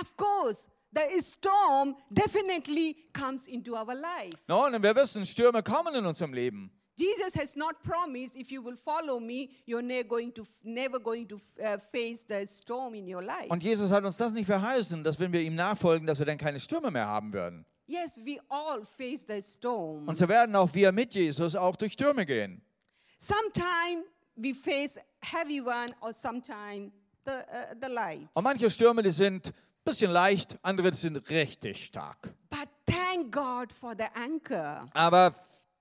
[0.00, 4.36] Of course, the storm definitely comes into our life.
[4.48, 6.70] Nun, und wir wissen, Stürme kommen in unserem Leben.
[6.96, 11.26] Jesus has not promised if you will follow me, you're ne- going to, never going
[11.26, 13.48] to uh, face the storm in your life.
[13.48, 16.36] Und Jesus hat uns das nicht verheißen, dass wenn wir ihm nachfolgen, dass wir dann
[16.36, 17.64] keine Stürme mehr haben würden.
[17.90, 20.08] Yes, we all face the storm.
[20.08, 22.62] Und so werden auch wir mit Jesus auch durch Stürme gehen.
[23.18, 26.92] Sometimes we face heavy one or sometime
[27.24, 28.28] the, uh, the light.
[28.34, 32.32] Und manche Stürme, die sind ein bisschen leicht, andere sind richtig stark.
[32.48, 34.86] But thank God for the anchor.
[34.94, 35.34] Aber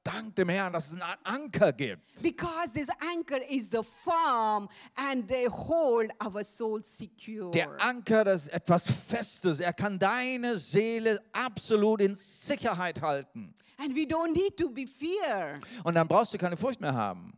[0.04, 2.22] dank dem Herrn, dass es einen Anker gibt.
[2.22, 7.52] Because this anchor is the firm and they hold our soul secure.
[7.52, 9.60] Der Anker, das ist etwas Festes.
[9.60, 13.54] Er kann deine Seele absolut in Sicherheit halten.
[13.78, 15.60] And we don't need to be fear.
[15.84, 17.38] Und dann brauchst du keine Furcht mehr haben.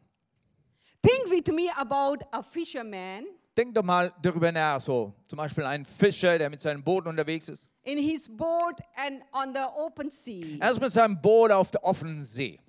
[1.01, 3.25] Think with me about a fisherman
[3.57, 7.49] Denk doch mal darüber nach, so zum Beispiel ein Fischer, der mit seinem Boot unterwegs
[7.49, 7.67] ist.
[7.83, 10.57] in his boat and on the open sea.
[10.59, 12.59] Er ist mit seinem Boot auf der offenen See.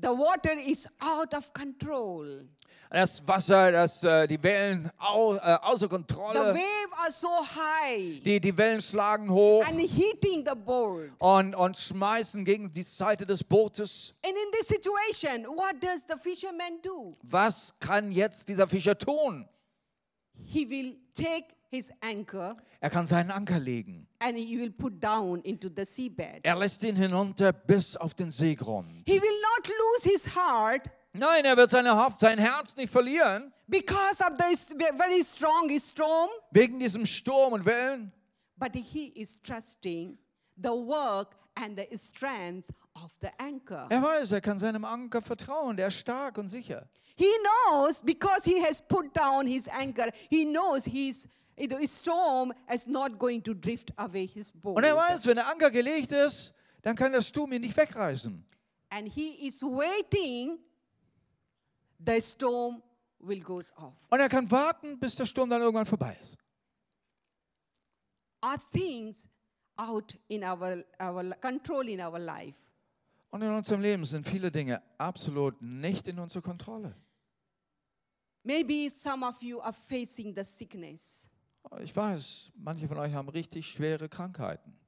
[0.00, 2.46] The water is out of control.
[2.90, 6.54] Das Wasser, das, äh, die Wellen au, äh, außer The Kontrolle.
[6.54, 11.10] waves are so high Die, die Wellen schlagen hoch and hitting the boat.
[11.18, 14.14] und, und schmeißen gegen die Seite des Bootes.
[14.24, 17.16] And in this situation, what does the fisherman do?
[17.24, 19.48] Was kann jetzt dieser Fischer tun?
[20.50, 24.06] He will take his anchor Er kann seinen Anker legen.
[24.20, 26.40] and he will put down into the seabed.
[26.42, 29.02] Er lässt ihn hinunter bis auf den Seegrund.
[29.06, 33.52] He will not lose his heart Nein, er wird seine Haft, sein Herz nicht verlieren,
[33.66, 38.12] because of the very strong storm, wegen diesem Sturm und Wellen.
[38.56, 40.16] but he is trusting
[40.56, 42.87] the work and the strength of the anchor.
[43.90, 46.88] Er weiß, er kann seinem Anker vertrauen, der ist stark und sicher.
[47.16, 51.26] He knows because he has put down his anchor, he knows his
[51.86, 54.76] storm is not going to drift away his boat.
[54.76, 58.44] Und er weiß, wenn der Anker gelegt ist, dann kann der Sturm ihn nicht wegreißen.
[58.90, 60.58] And he is waiting,
[61.98, 62.82] the storm
[63.18, 63.94] will goes off.
[64.10, 66.36] Und er kann warten, bis der Sturm dann irgendwann vorbei ist.
[68.40, 69.26] Are things
[69.76, 72.58] out in our, our control in our life?
[73.30, 76.94] Und in unserem Leben sind viele Dinge absolut nicht in unserer Kontrolle.
[78.42, 81.28] Maybe some of you are facing the sickness.
[81.80, 84.78] Ich weiß, manche von euch haben richtig schwere Krankheiten.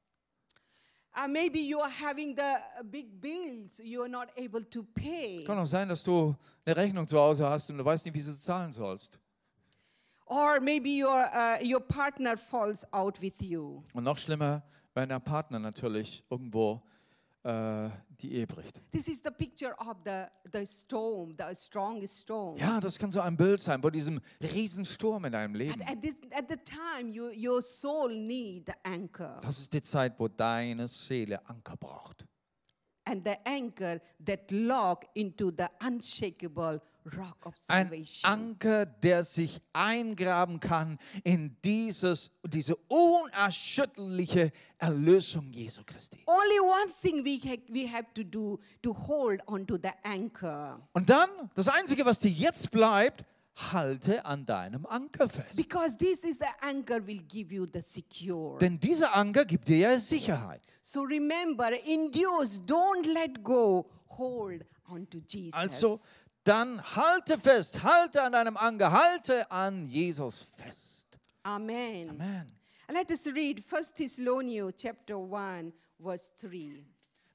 [1.13, 2.43] Uh, maybe you are having the
[2.79, 5.45] uh, big bills you are not able to pay.
[5.45, 8.23] Kann auch sein, dass du eine Rechnung zu Hause hast und du weißt nicht, wie
[8.23, 9.19] du sie zahlen sollst.
[10.25, 13.83] Or maybe your, uh, your partner falls out with you.
[13.93, 14.63] Und noch schlimmer,
[14.95, 16.81] wenn der Partner natürlich irgendwo
[17.43, 18.81] die Ehe bricht.
[18.91, 22.57] This is the picture of the, the storm, the strong storm.
[22.59, 25.81] Ja, das kann so ein Bild sein von diesem Riesensturm in deinem Leben.
[25.83, 29.41] At, at, this, at the time, you, your soul need the anchor.
[29.43, 32.27] Das ist die Zeit, wo deine Seele Anker braucht.
[33.07, 36.81] And the anchor that lock into the unshakable
[37.69, 38.07] Ein.
[38.23, 46.19] Anker, der sich eingraben kann in dieses, diese unerschütterliche Erlösung Jesu Christi.
[46.27, 50.81] Only one thing we, ha- we have to do to hold onto the anchor.
[50.93, 53.25] Und dann, das Einzige, was dir jetzt bleibt,
[53.73, 55.57] halte an deinem Anker fest.
[55.57, 58.59] Because this is the anchor will give you the secure.
[58.59, 60.63] Denn dieser Anker gibt dir ja Sicherheit.
[60.81, 65.55] So remember, endure, don't let go, hold onto Jesus.
[65.55, 66.01] Also,
[66.45, 71.19] dann halte fest, halte an deinem Anker, halte an Jesus fest.
[71.45, 72.11] Amen.
[72.11, 72.53] Amen.
[72.93, 76.85] Let us read 1 Thessalonians chapter 1, verse 3.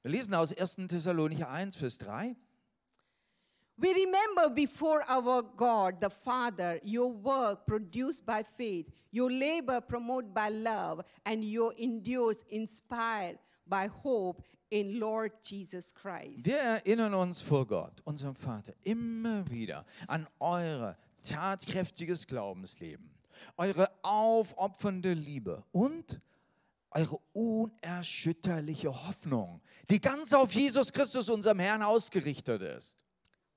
[0.02, 0.88] Wir lesen aus 1.
[0.88, 2.36] Thessalonicher 1, Vers 3.
[3.78, 10.32] We remember before our God, the Father, your work produced by faith, your labor promoted
[10.32, 16.44] by love, and your endures inspired by hope in Lord Jesus Christ.
[16.44, 23.10] Wir erinnern uns vor Gott, unserem Vater, immer wieder an euer tatkräftiges Glaubensleben,
[23.56, 26.20] eure aufopfernde Liebe und
[26.90, 32.96] eure unerschütterliche Hoffnung, die ganz auf Jesus Christus, unserem Herrn, ausgerichtet ist.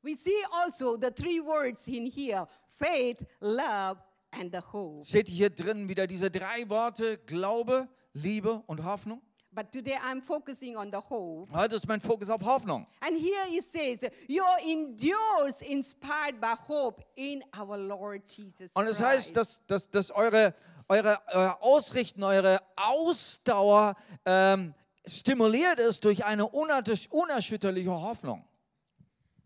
[0.01, 3.99] We see also the three words in here faith, love,
[4.31, 5.03] and the hope.
[5.03, 9.21] Seht ihr hier drin wieder diese drei Worte, Glaube, Liebe und Hoffnung?
[9.51, 11.51] But today I'm focusing on the hope.
[11.51, 12.85] Heute ist mein Fokus auf Hoffnung.
[13.01, 18.99] And here it says, Your endures inspired by hope in our Lord Jesus Und es
[19.01, 20.53] heißt, dass, dass, dass eure,
[20.87, 28.45] eure, euer Ausrichten, eure Ausdauer ähm, stimuliert ist durch eine unersch- unerschütterliche Hoffnung.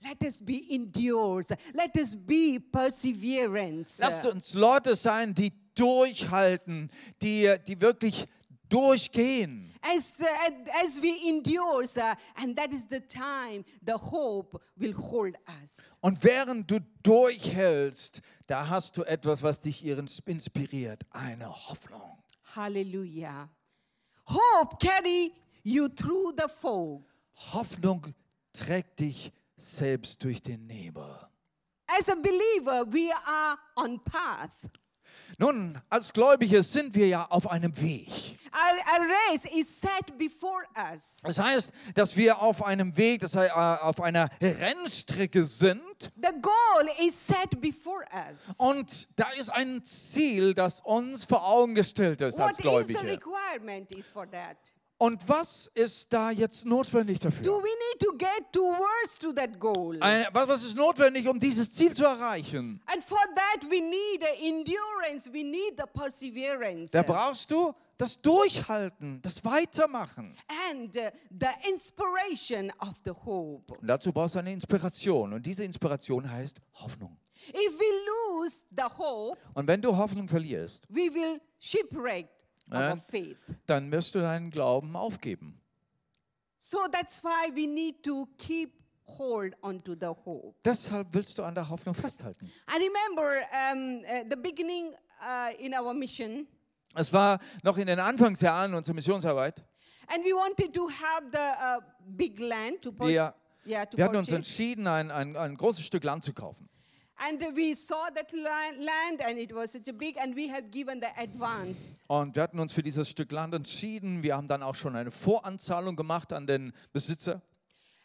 [0.01, 1.47] Let us be endures.
[1.73, 4.01] Let us be perseverance.
[4.01, 6.91] Lasst uns Leute sein, die durchhalten,
[7.21, 8.27] die, die wirklich
[8.73, 9.71] durchgehen.
[9.81, 10.25] As, uh,
[10.83, 15.95] as we endure, uh, and that is the time the hope will hold us.
[16.01, 22.17] Und während du durchhältst, da hast du etwas, was dich ins- inspiriert, eine Hoffnung.
[22.55, 23.49] Hallelujah.
[24.27, 27.03] Hope carry you through the fog.
[27.53, 28.13] Hoffnung
[28.53, 31.19] trägt dich selbst durch den Nebel.
[31.87, 34.69] As a believer, we are on path.
[35.37, 38.37] Nun, als Gläubige sind wir ja auf einem Weg.
[38.53, 41.21] Our, our race is set before us.
[41.23, 45.81] Das heißt, dass wir auf einem Weg, das heißt, äh, auf einer Rennstrecke sind.
[46.21, 48.55] The goal is set before us.
[48.57, 53.19] Und da ist ein Ziel, das uns vor Augen gestellt ist als What the Gläubige.
[55.03, 57.57] Und was ist da jetzt notwendig Do dafür?
[57.61, 59.97] we need to get towards to that goal?
[59.99, 62.81] Ein- Was was ist notwendig, um dieses Ziel zu erreichen?
[62.85, 65.29] And for that, we need endurance.
[65.29, 66.91] We need the perseverance.
[66.93, 70.37] Da brauchst du das Durchhalten, das Weitermachen.
[70.71, 73.73] and uh, the inspiration of the hope.
[73.79, 75.33] Und dazu brauchst du eine Inspiration.
[75.33, 77.17] Und diese Inspiration heißt Hoffnung.
[77.49, 82.29] If we lose the hope, Und wenn du Hoffnung verlierst, we will shipwreck
[82.71, 82.95] Äh?
[83.65, 85.59] dann wirst du deinen Glauben aufgeben.
[86.57, 88.71] So that's why we need to keep
[89.17, 90.55] hold onto the hope.
[90.63, 92.49] Deshalb willst du an der Hoffnung festhalten.
[92.69, 93.41] I remember
[93.73, 96.47] um, uh, the beginning uh, in our mission,
[96.95, 99.63] Es war noch in den Anfangsjahren unserer Missionsarbeit.
[100.07, 101.81] and we wanted to have the uh,
[102.15, 103.33] big land to, pur- Wir,
[103.65, 104.35] yeah, to wir hatten uns purchase.
[104.37, 106.69] entschieden, ein, ein, ein großes Stück Land zu kaufen.
[107.17, 110.71] And we saw that land, land, and it was such a big, and we have
[110.71, 112.03] given the advance.
[112.07, 114.23] Und wir hatten uns für dieses Stück Land entschieden.
[114.23, 117.41] Wir haben dann auch schon eine Voranzahlung gemacht an den Besitzer.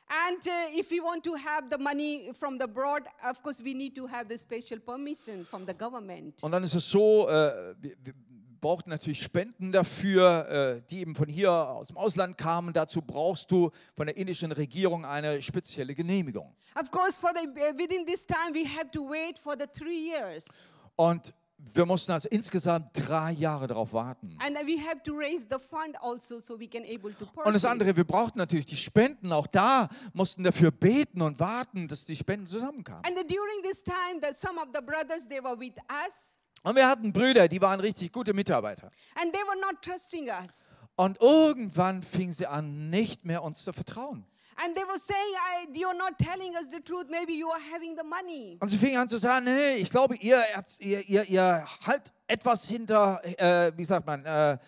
[0.09, 3.74] And uh, if we want to have the money from the board, of course, we
[3.74, 6.42] need to have the special permission from the government.
[6.42, 8.14] Und dann ist es so, äh, wir,
[8.59, 10.48] wir brauchten natürlich Spenden dafür,
[10.78, 12.72] äh, die eben von hier aus dem Ausland kamen.
[12.72, 16.52] Dazu brauchst du von der indischen Regierung eine spezielle Genehmigung.
[16.74, 20.11] Of course, for the uh, within this time, we have to wait for the three
[20.11, 20.61] years,
[20.96, 21.32] Und
[21.74, 24.36] wir mussten also insgesamt drei Jahre darauf warten.
[24.40, 26.54] and we have to raise the fund also, so.
[26.54, 29.32] Und das andere, wir brauchten natürlich die Spenden.
[29.32, 33.04] Auch da mussten dafür beten und warten, dass die Spenden zusammenkamen.
[33.04, 35.74] And during this time, the, some of the brothers they were with
[36.06, 38.90] us, Und wir hatten Brüder, die waren richtig gute Mitarbeiter.
[39.14, 40.74] and they were not trusting us.
[40.96, 44.24] Und irgendwann fingen sie an, nicht mehr uns zu vertrauen.
[44.56, 45.34] And they were saying,
[45.72, 47.06] I, "You're not telling us the truth.
[47.09, 50.16] Maybe you are having the money." Und sie fingen an zu sagen, nee, ich glaube,
[50.16, 50.42] ihr,
[50.80, 54.59] ihr, ihr, ihr halt etwas hinter, äh, wie sagt man, äh,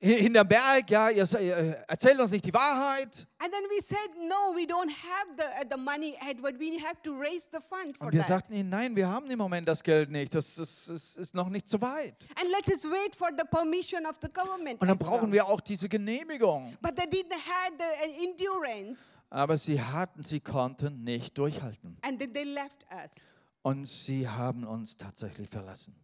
[0.00, 1.54] äh, hinter Berg, ja, ihr, ihr
[1.88, 3.26] erzählt uns nicht die Wahrheit.
[3.40, 6.58] And then we said, "No, we don't have the uh, the money, Edward.
[6.58, 9.30] We have to raise the fund for Und wir that." sagten ihnen, nein, wir haben
[9.30, 12.26] im Moment das Geld nicht, das, das, das ist noch nicht so weit.
[12.36, 14.80] And let us wait for the permission of the government.
[14.80, 15.32] Und dann as brauchen well.
[15.34, 16.76] wir auch diese Genehmigung.
[16.80, 21.96] But they didn't have the uh, endurance, Aber sie hatten, sie konnten nicht durchhalten.
[22.02, 23.32] and then they left us.
[23.62, 25.94] Und sie haben uns tatsächlich verlassen.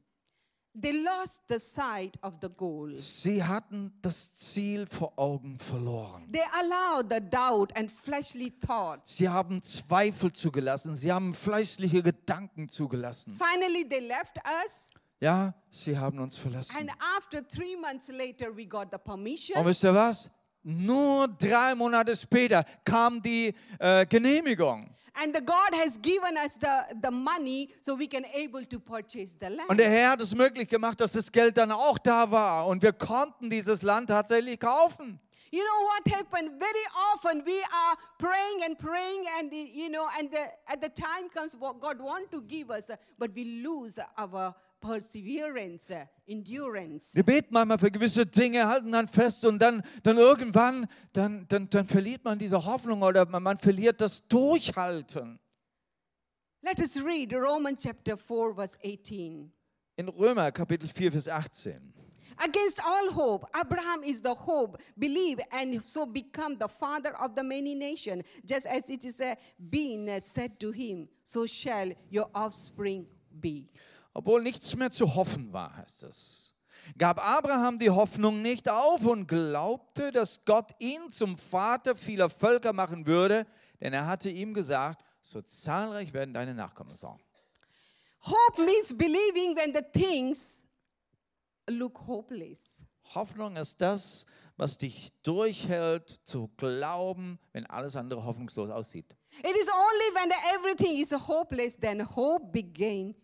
[0.77, 2.97] They lost the sight of the goal.
[2.99, 6.27] Sie hatten das Ziel vor Augen verloren.
[6.33, 9.17] They allowed the doubt and fleshly thoughts.
[9.17, 10.97] Sie haben Zweifel zugelassen.
[10.97, 13.33] Sie haben fleischliche Gedanken zugelassen.
[13.39, 16.77] Finally, they left us, Ja, sie haben uns verlassen.
[16.77, 19.57] and after three months later, we got the permission.
[19.57, 20.29] Und wisst ihr was?
[20.65, 24.91] Nur drei Monate später kam die äh, Genehmigung.
[25.17, 29.37] And the God has given us the, the money so we can able to purchase
[29.39, 29.69] the land.
[29.69, 32.67] Und der Herr hat es möglich gemacht, dass das Geld dann auch da war.
[32.67, 35.21] Und wir konnten dieses Land tatsächlich kaufen.
[35.53, 36.59] You know what happened?
[36.59, 41.29] Very often we are praying and praying, and you know, and the, at the time
[41.33, 45.93] comes what God want to give us, but we lose our perseverance,
[46.27, 47.15] endurance.
[47.15, 51.69] Wir beten manchmal für gewisse Dinge, halten dann fest und dann, dann irgendwann, dann, dann,
[51.71, 55.39] dann verliert man diese Hoffnung oder man, man verliert das Durchhalten.
[56.63, 59.53] Let us read Romans chapter 4, verse 18.
[59.97, 61.93] In Römer Kapitel 4, Vers 18.
[62.39, 67.45] Against all hope, Abraham is the hope, believe, and so become the father of the
[67.45, 72.29] many nations, just as it is uh, been uh, said to him, so shall your
[72.35, 73.07] offspring
[73.39, 73.69] be.
[74.15, 76.55] Obwohl nichts mehr zu hoffen war, heißt es.
[76.99, 82.73] Gab Abraham die Hoffnung nicht auf und glaubte, dass Gott ihn zum Vater vieler Völker
[82.73, 83.47] machen würde,
[83.81, 87.19] denn er hatte ihm gesagt, so zahlreich werden deine Nachkommen sein.
[88.21, 90.65] Hope means believing when the things
[91.69, 92.61] look hopeless.
[93.15, 99.17] Hoffnung ist das, was dich durchhält, zu glauben, wenn alles andere hoffnungslos aussieht.
[99.39, 103.15] It is only when the everything is hopeless then hope began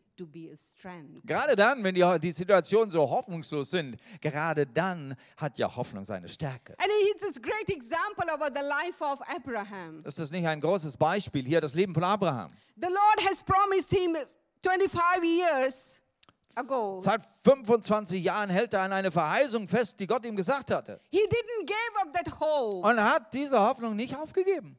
[1.24, 6.28] Gerade dann, wenn die, die Situationen so hoffnungslos sind, gerade dann hat ja Hoffnung seine
[6.28, 6.74] Stärke.
[6.78, 9.98] And it's a great example about the life of Abraham.
[10.04, 12.48] Ist das nicht ein großes Beispiel hier, das Leben von Abraham?
[12.76, 14.16] The Lord has promised him
[14.62, 16.02] 25 years
[16.54, 17.00] ago.
[17.02, 21.00] Seit 25 Jahren hält er an eine Verheißung fest, die Gott ihm gesagt hatte.
[21.10, 22.86] He didn't give up that hope.
[22.86, 24.78] Und hat diese Hoffnung nicht aufgegeben.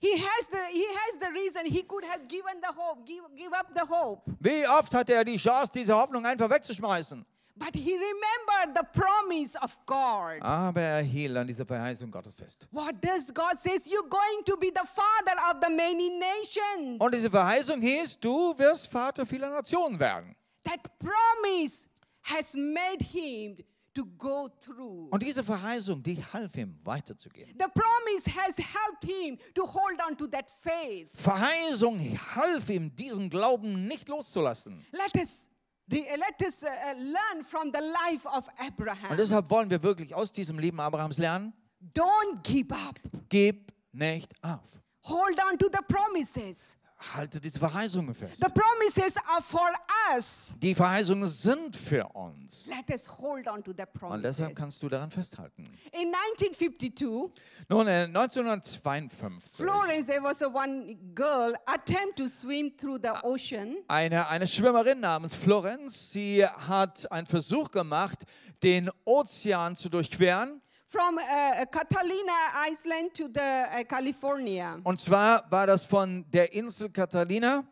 [0.00, 3.52] He has the he has the reason he could have given the hope, give, give
[3.52, 4.22] up the hope.
[4.40, 7.24] Wie oft hatte er die Chance, diese Hoffnung einfach wegzuschmeißen?
[7.56, 10.42] But he remembered the promise of God.
[10.42, 12.66] Aber er hielt an dieser Verheißung Gottes fest.
[12.72, 13.86] What does God says?
[13.86, 17.00] You're going to be the father of the many nations.
[17.00, 20.34] Und diese Verheißung hieß, du wirst Vater vieler Nationen werden.
[20.64, 21.88] that promise
[22.22, 23.56] has made him
[23.94, 25.08] to go through.
[25.10, 27.48] Und diese Verheißung, die half ihm weiterzugehen.
[27.58, 31.08] The promise has helped him to hold on to that faith.
[31.14, 31.98] Verheißung
[32.34, 34.84] half ihm, diesen Glauben nicht loszulassen.
[34.92, 35.48] Let us
[35.90, 39.16] let us uh, uh, learn from the life of Und Abraham.
[39.16, 41.52] deshalb wollen wir wirklich aus diesem Leben Abrahams lernen,
[41.94, 42.98] Don't give up.
[43.28, 44.60] gib nicht auf.
[45.04, 46.78] Hold on to the promises.
[47.12, 48.36] Halte diese Verheißungen fest.
[48.40, 49.70] The promises are for
[50.14, 50.54] us.
[50.62, 52.66] Die Verheißungen sind für uns.
[52.66, 54.22] Let us hold on to the Und promises.
[54.38, 55.64] deshalb kannst du daran festhalten.
[55.92, 57.30] In 1952,
[57.68, 63.76] Nun, äh, 1952, Florence, there was a one girl attempt to swim through the ocean.
[63.88, 68.24] eine, eine Schwimmerin namens Florenz, sie hat einen Versuch gemacht,
[68.62, 70.60] den Ozean zu durchqueren.
[70.94, 72.32] From uh, Catalina
[72.70, 73.40] Island to the
[73.80, 74.78] uh, California.
[74.84, 77.64] Und zwar war das von der Insel Catalina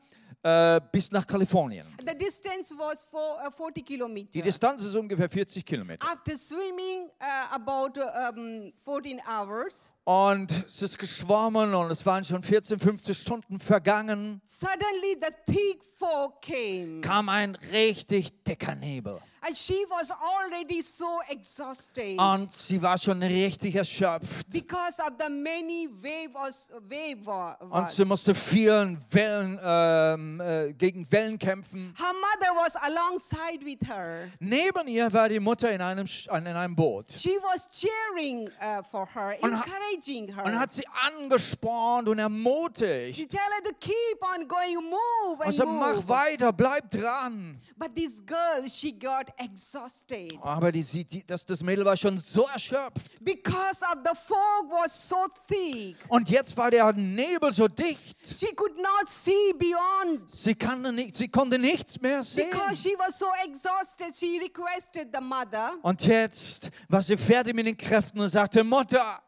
[0.43, 1.87] äh, bis nach Kalifornien.
[2.05, 4.43] The distance was for, uh, 40 Die kilometers.
[4.43, 6.05] Distanz ist ungefähr 40 Kilometer.
[6.05, 8.01] After swimming uh, about
[8.37, 14.41] um, 14 hours, Und es ist geschwommen und es waren schon 14, 15 Stunden vergangen.
[14.45, 17.01] suddenly the thick fog came.
[17.03, 19.20] Kam ein richtig dicker Nebel.
[19.45, 24.49] And she was already so exhausted Und sie war schon richtig erschöpft.
[24.51, 31.11] because of the many wave was, wave Und sie musste vielen Wellen, ähm, äh, gegen
[31.11, 31.93] Wellen kämpfen.
[31.99, 34.28] Her mother was alongside with her.
[34.38, 37.07] Neben ihr war die Mutter in einem, in einem Boot.
[37.11, 40.45] She was cheering uh, for her, Und encouraging her.
[40.45, 43.28] Und hat sie angespornt und She ermutigt.
[43.30, 46.09] tell her to keep on going, move and Also mach move.
[46.09, 47.61] weiter, bleib dran.
[47.76, 52.47] But this girl, she got exhausted Aber die, die, das, das Mädel war schon so
[52.47, 53.24] erschöpft.
[53.24, 55.16] because of the fog was so
[55.49, 55.97] thick.
[56.09, 58.18] Und jetzt war der Nebel so dicht.
[58.39, 62.51] She could not see beyond Sie, kann nicht, sie konnte nichts mehr sehen.
[62.51, 64.14] because she was so exhausted.
[64.14, 69.20] She requested the mother, Und jetzt war sie fertig mit den Kräften und sagte, Mutter,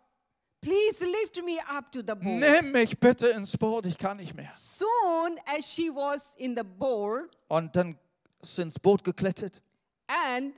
[0.61, 2.22] please lift me up to the boat.
[2.24, 4.50] nimm mich bitte ins Boot, ich kann nicht mehr.
[4.52, 7.98] Soon as she was in the boat, Und dann
[8.42, 9.61] ist sie ins Boot geklettert.
[10.09, 10.55] And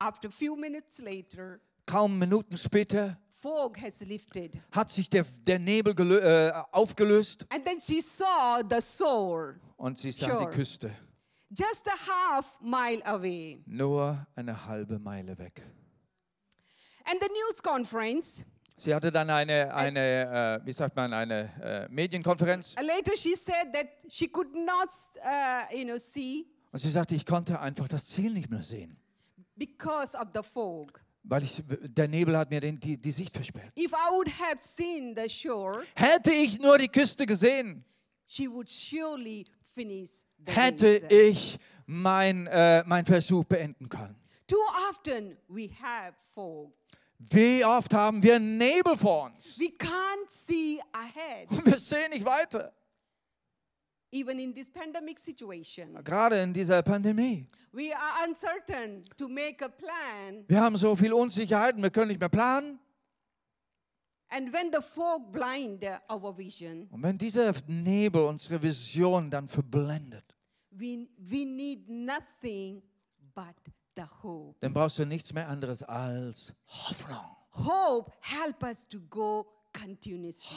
[0.00, 4.60] after few minutes later, Kaum Minuten später fog has lifted.
[4.72, 10.10] hat sich der, der Nebel äh, aufgelöst And then she saw the shore und sie
[10.12, 10.46] sah Sure.
[10.50, 10.90] die Küste.
[11.50, 13.62] just a half mile away.
[13.66, 15.62] Nur eine halbe Meile weg.
[17.04, 18.44] And the news conference,
[18.76, 23.72] Sie hatte dann eine, eine äh, wie sagt man, eine äh, Medienkonferenz later she said
[23.72, 24.88] that she could not,
[25.24, 28.96] uh, you know, see und sie sagte, ich konnte einfach das Ziel nicht mehr sehen,
[29.56, 31.00] because of the fog.
[31.24, 33.72] weil ich, der Nebel hat mir den, die, die Sicht versperrt.
[33.76, 37.84] If I would have seen the shore, Hätte ich nur die Küste gesehen,
[38.26, 39.44] she would surely
[39.74, 41.10] finish the hätte race.
[41.12, 44.16] ich mein, äh, mein Versuch beenden können.
[44.46, 44.56] Too
[44.90, 46.72] often we have fog.
[47.18, 52.24] Wie oft haben wir Nebel vor uns We can't see ahead, und wir sehen nicht
[52.24, 52.72] weiter,
[54.10, 56.02] even in this pandemic situation.
[56.04, 57.46] gerade in dieser Pandemie.
[57.72, 62.20] We are uncertain to make a plan, Wir haben so viel Unsicherheiten, wir können nicht
[62.20, 62.78] mehr planen.
[64.30, 70.36] and when the fog blind our vision, Und wenn dieser Nebel unsere Vision dann verblendet,
[70.70, 72.82] we, we need nothing
[73.34, 73.54] but
[73.96, 74.56] the hope.
[74.60, 77.18] dann brauchst du nichts mehr anderes als Hoffnung.
[77.52, 79.46] Hope help us to go.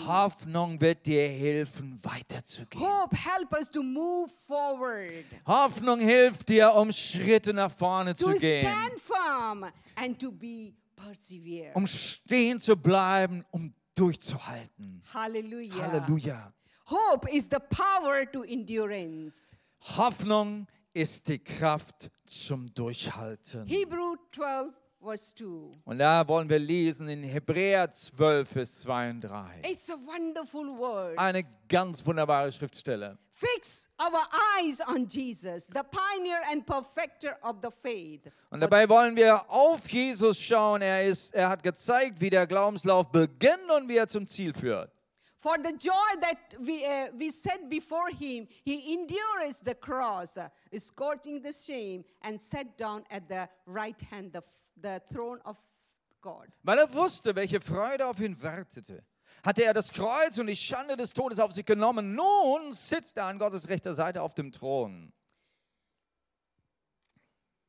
[0.07, 2.83] Hoffnung wird dir helfen, weiterzugehen.
[2.83, 8.39] Hope help us to move forward, Hoffnung hilft dir, um Schritte nach vorne to zu
[8.39, 11.71] gehen, stand firm, and to be persevere.
[11.73, 15.01] um stehen zu bleiben, um durchzuhalten.
[15.13, 15.75] Hallelujah.
[15.81, 16.53] Halleluja.
[16.87, 19.55] Hope is the power to endurance.
[19.97, 23.65] Hoffnung ist die Kraft zum Durchhalten.
[23.65, 25.81] Hebrew 12, verse 2.
[25.83, 29.61] Und da wollen wir lesen in Hebräer 12, Vers 2 und 3.
[29.63, 31.17] It's a wonderful word.
[31.17, 33.17] Eine ganz wunderbare Schriftstelle.
[33.31, 34.21] Fix our
[34.59, 38.31] eyes on Jesus, the pioneer and perfecter of the faith.
[38.51, 40.81] Und dabei wollen wir auf Jesus schauen.
[40.81, 44.91] Er, ist, er hat gezeigt, wie der Glaubenslauf beginnt und wie er zum Ziel führt.
[45.41, 50.49] For the joy that we, uh, we set before him, he endures the cross, uh,
[50.77, 55.57] scorching the shame, and sat down at the right hand, the, f- the throne of
[56.21, 56.47] God.
[56.63, 59.03] Weil er wusste, welche Freude auf ihn wartete.
[59.43, 62.13] hatte er das Kreuz und die Schande des Todes auf sich genommen.
[62.13, 65.11] Nun sitzt er an Gottes rechter Seite auf dem Thron.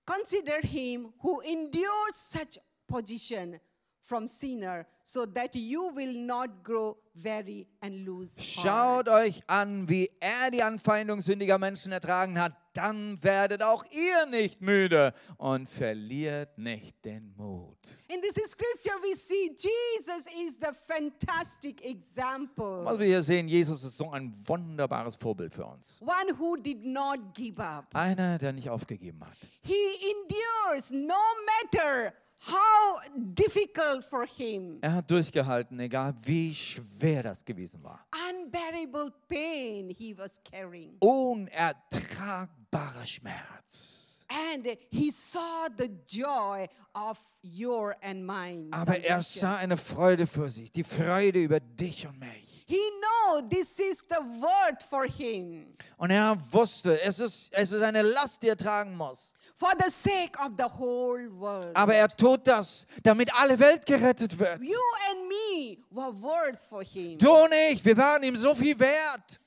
[0.04, 3.58] Consider him who endures such position
[4.02, 9.06] from sinner so that you will not grow weary and lose heart.
[9.06, 12.56] Schaut euch an, wie er die Anfeindung sündiger Menschen ertragen hat.
[12.72, 17.76] Dann werdet auch ihr nicht müde und verliert nicht den Mut.
[18.08, 22.98] In this scripture, we see Jesus is the fantastic Was example.
[22.98, 25.98] wir hier sehen, Jesus ist so ein wunderbares Vorbild für uns.
[26.00, 27.84] One who did not give up.
[27.92, 29.36] Einer, der nicht aufgegeben hat.
[29.60, 29.74] He
[30.10, 32.14] endures no matter
[32.46, 33.00] how
[33.34, 34.78] difficult for him.
[34.80, 38.06] Er hat durchgehalten, egal wie schwer das gewesen war.
[38.30, 40.96] Unbearable pain he was carrying.
[41.00, 43.98] Unertragbarer Schmerz.
[44.28, 48.68] And he saw the joy of your and mine.
[48.70, 52.64] Aber er sah eine Freude für sich, die Freude über dich und mich.
[52.66, 55.66] He know this is the word for him.
[55.98, 59.31] Und er wusste, es ist, es ist eine Last, die er tragen muss.
[59.62, 61.76] For the sake of the whole world.
[61.76, 64.60] Aber er tut das, damit alle Welt gerettet wird.
[64.60, 64.76] you
[65.08, 67.16] and me were worth for him.
[67.16, 69.40] Du und ich, wir waren ihm so viel wert.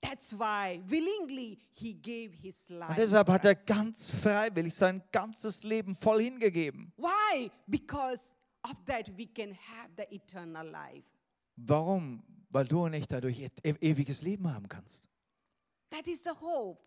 [0.00, 2.88] That's why willingly he gave his life.
[2.88, 6.90] Und deshalb hat er ganz freiwillig sein ganzes Leben voll hingegeben.
[6.96, 7.50] Why?
[7.66, 11.04] Because of that we can have the eternal life.
[11.56, 12.22] Warum?
[12.48, 15.06] Weil du und ich dadurch e- ewiges Leben haben kannst.
[15.90, 16.80] That is the hope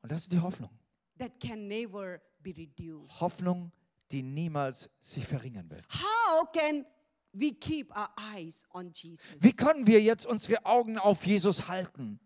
[0.00, 0.70] Und das ist die Hoffnung.
[1.18, 3.20] That can never be reduced.
[3.20, 3.72] Hoffnung,
[4.10, 5.84] die niemals sich verringern wird.
[5.88, 6.84] How can
[7.32, 9.36] we keep our eyes on Jesus?
[9.38, 12.20] Wie können wir jetzt unsere Augen auf Jesus halten?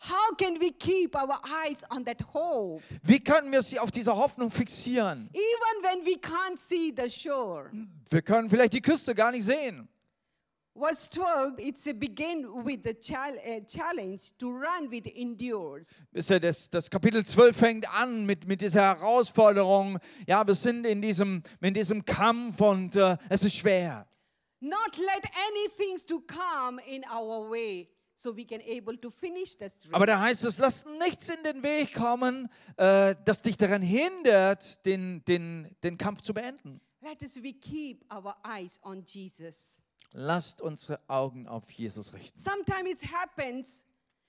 [0.00, 2.82] How can we keep our eyes on that hope?
[3.02, 5.28] Wie können wir sie auf dieser Hoffnung fixieren?
[5.32, 7.70] Even when we can't see the shore.
[8.08, 9.88] Wir können vielleicht die Küste gar nicht sehen.
[10.78, 16.04] Verse 12, it's a begin with the chal- challenge to run with endures.
[16.12, 19.98] Das, das Kapitel 12 fängt an mit, mit dieser Herausforderung.
[20.28, 24.06] Ja, wir sind in diesem, in diesem Kampf und äh, es ist schwer.
[24.60, 29.78] Not let anything to come in our way so we can able to finish race.
[29.92, 34.84] Aber da heißt es, lass nichts in den Weg kommen, äh, das dich daran hindert,
[34.86, 36.80] den, den, den Kampf zu beenden.
[37.00, 39.82] Let us we keep our eyes on Jesus.
[40.12, 42.38] Lasst unsere Augen auf Jesus richten.
[42.38, 43.84] Sometimes it happens,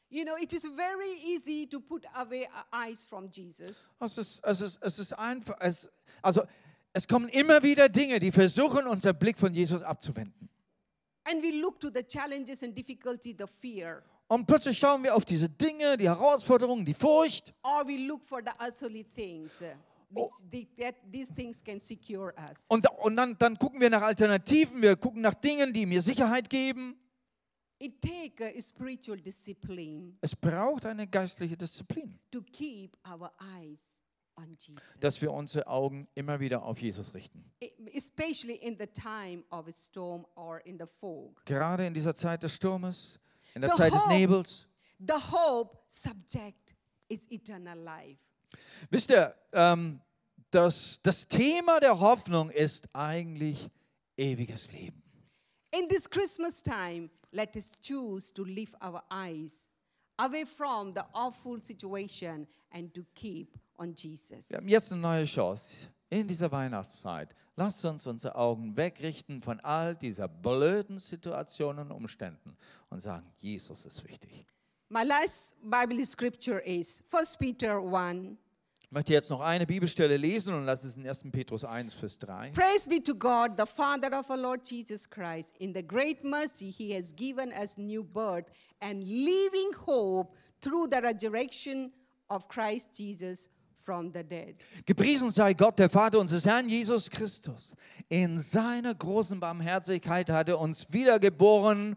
[0.10, 3.96] you know, it is very easy to put away our eyes from Jesus.
[4.00, 5.90] Es ist, es ist, es ist einfach, es,
[6.22, 6.44] also
[6.94, 10.50] es kommen immer wieder Dinge, die versuchen, unseren Blick von Jesus abzuwenden.
[11.26, 15.26] And we look to the challenges and difficulty, the fear, Und plötzlich schauen wir auf
[15.26, 17.54] diese Dinge, die Herausforderungen, die Furcht.
[17.64, 19.64] or we look for the earthly things,
[20.10, 22.66] which the, that these things can secure us.
[22.68, 26.50] Und, und dann, dann gucken wir nach Alternativen, wir gucken nach Dingen, die mir Sicherheit
[26.50, 26.96] geben.
[27.82, 33.80] It takes a spiritual discipline Es braucht eine geistliche Disziplin, to keep our eyes
[34.36, 37.44] on Jesus, dass wir unsere Augen immer wieder auf Jesus richten.
[37.62, 41.42] E- especially in the time of a storm or in the fog.
[41.46, 43.18] Gerade in dieser Zeit des Sturmes,
[43.56, 44.68] in der Zeit des Nebels.
[45.00, 46.76] The hope subject
[47.08, 48.20] is eternal life.
[48.90, 50.02] Wisst ihr, ähm,
[50.52, 53.70] das, das Thema der Hoffnung ist eigentlich
[54.18, 55.02] ewiges Leben.
[55.72, 59.70] In this Christmas time, let us choose to lift our eyes
[60.18, 64.50] away from the awful situation and to keep on Jesus.
[64.50, 67.36] Wir haben jetzt eine neue Chance in dieser Weihnachtszeit.
[67.56, 72.58] Lasst uns unsere Augen wegrichten von all dieser blöden Situationen und Umständen
[72.90, 74.46] und sagen, Jesus ist wichtig.
[74.92, 78.38] My last Bible scripture is 1 Peter 1.
[78.82, 81.26] Ich möchte jetzt noch eine Bibelstelle lesen und das ist in 1.
[81.32, 82.50] Petrus 1, Vers 3.
[82.56, 85.56] Praise be to God, the Father of our Lord Jesus Christ.
[85.60, 88.46] In the great mercy, He has given us new birth
[88.82, 91.92] and living hope through the resurrection
[92.32, 94.56] of Christ Jesus from the dead.
[94.88, 97.76] Gepriesen sei Gott, der Vater unseres Herrn Jesus Christus.
[98.08, 101.96] In seiner großen Barmherzigkeit hat er uns wiedergeboren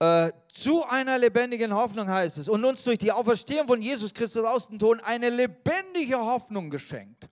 [0.00, 4.44] äh, zu einer lebendigen Hoffnung, heißt es, und uns durch die Auferstehung von Jesus Christus
[4.44, 7.28] aus dem Tod eine lebendige Hoffnung geschenkt.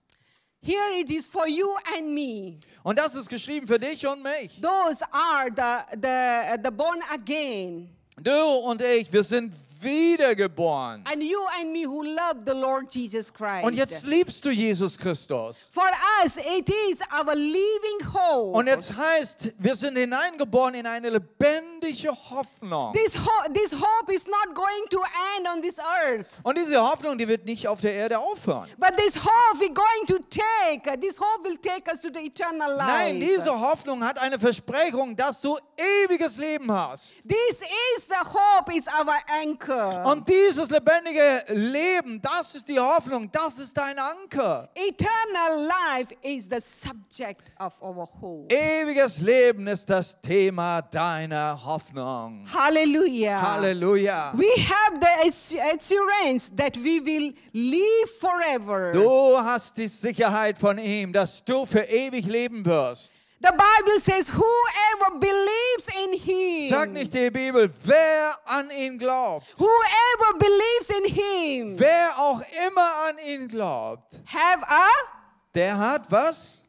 [0.61, 1.67] Here it is for you
[1.97, 2.59] and me.
[2.83, 4.59] Und das ist geschrieben für dich und mich.
[4.61, 7.89] Those are the, the, the born again.
[8.21, 11.03] Du und ich, wir sind wiedergeboren.
[11.05, 13.63] And you and me who love the Lord Jesus Christ.
[13.65, 15.65] Und jetzt liebst du Jesus Christus.
[15.71, 15.89] For
[16.23, 18.57] us, it is our living hope.
[18.57, 22.93] Und jetzt heißt, wir sind hineingeboren in eine lebendige Hoffnung.
[22.93, 24.99] this, ho- this hope is not going to
[25.37, 26.39] end on this earth.
[26.43, 28.67] Und diese Hoffnung, die wird nicht auf der Erde aufhören.
[28.77, 32.69] But this hope we're going to take, this hope will take us to the eternal
[32.75, 32.87] life.
[32.87, 37.17] Nein, diese Hoffnung hat eine Versprechung, dass du ewiges Leben hast.
[37.27, 37.61] This
[37.97, 39.68] is the hope, is our anchor.
[40.05, 44.69] Und dieses lebendige Leben, das ist die Hoffnung, das ist dein Anker.
[44.75, 48.53] Eternal life is the subject of our hope.
[48.53, 52.43] Ewiges Leben ist das Thema deiner Hoffnung.
[52.53, 53.41] Hallelujah.
[53.41, 54.33] Halleluja.
[54.35, 58.91] We have the assu- assurance that we will live forever.
[58.93, 63.11] Du hast die Sicherheit von ihm, dass du für ewig leben wirst.
[63.41, 69.47] The Bible says, whoever believes in him, Sagt nicht die Bibel, wer an ihn glaubt,
[69.57, 74.87] whoever believes in him, wer auch immer an ihn glaubt, have a
[75.55, 76.63] der hat was?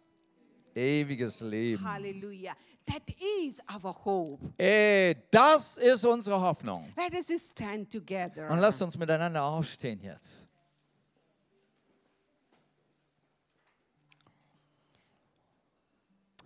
[0.74, 1.82] Ewiges Leben.
[1.84, 2.54] hallelujah.
[2.86, 4.40] That is our hope.
[4.56, 6.92] Ey, das ist unsere Hoffnung.
[6.96, 8.48] Let us stand together.
[8.48, 10.48] Und lasst uns miteinander aufstehen jetzt.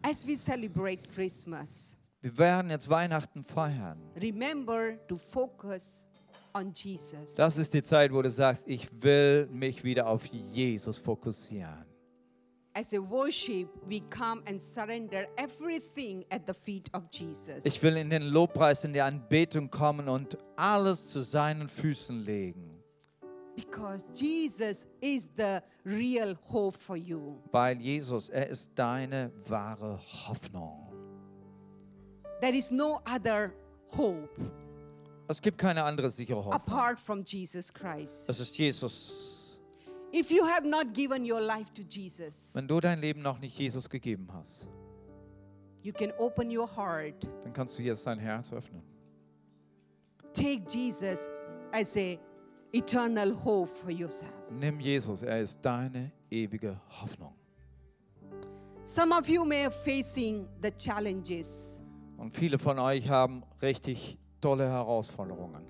[0.06, 3.98] As we celebrate Christmas, Wir werden jetzt Weihnachten feiern.
[4.20, 6.08] remember to focus
[6.52, 7.34] on Jesus.
[7.36, 11.86] Das ist die Zeit, wo du sagst, ich will mich wieder auf Jesus fokussieren.
[12.74, 17.64] As a worship, we come and surrender everything at the feet of Jesus.
[17.64, 22.82] Ich will in den Lobpreis, in die Anbetung kommen und alles zu seinen Füßen legen.
[23.56, 27.38] Because Jesus is the real hope for you.
[27.52, 30.92] Weil Jesus, er ist deine wahre Hoffnung.
[32.40, 33.52] There is no other
[33.96, 34.28] hope
[35.28, 36.52] Es gibt keine andere sichere Hoffnung.
[36.54, 38.28] apart from Jesus Christ.
[38.28, 39.12] Es ist Jesus.
[40.12, 43.58] If you have not given your life to Jesus, Wenn du dein Leben noch nicht
[43.58, 44.66] Jesus gegeben hast,
[45.82, 47.24] you can open your heart.
[47.44, 48.82] dann kannst du jetzt dein Herz öffnen.
[50.32, 51.30] Take Jesus
[51.72, 52.18] as a
[52.74, 54.32] eternal hope for yourself.
[54.50, 57.32] Nimm Jesus, er ist deine ewige Hoffnung.
[58.84, 61.80] Some of you may be facing the challenges.
[62.18, 65.62] Und viele von euch haben richtig tolle Herausforderungen.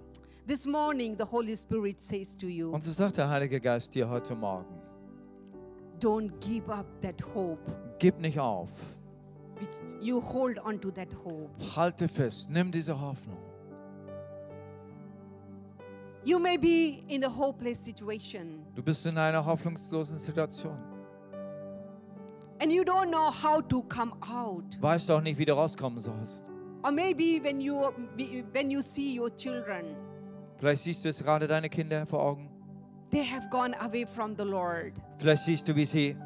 [0.47, 4.09] This morning, the Holy Spirit says to you, Und so sagt der Heilige Geist dir
[4.09, 4.81] heute Morgen,
[6.01, 7.61] don't give up that hope.
[7.99, 8.69] gib nicht auf,
[10.01, 11.51] you hold on to that hope.
[11.77, 13.39] halte fest, nimm diese Hoffnung.
[16.25, 20.77] You may be in a hopeless situation Du bist in einer hoffnungslosen Situation.
[22.61, 24.65] and you don't know how to come out.
[24.81, 26.45] Weißt auch nicht, wie du rauskommen sollst.
[26.83, 27.91] Or maybe when you
[28.53, 29.97] when you see your children,
[30.59, 32.49] Vielleicht siehst du jetzt gerade deine Kinder vor Augen.
[33.11, 34.93] they have gone away from the Lord.
[35.19, 36.17] Vielleicht siehst du, wie sie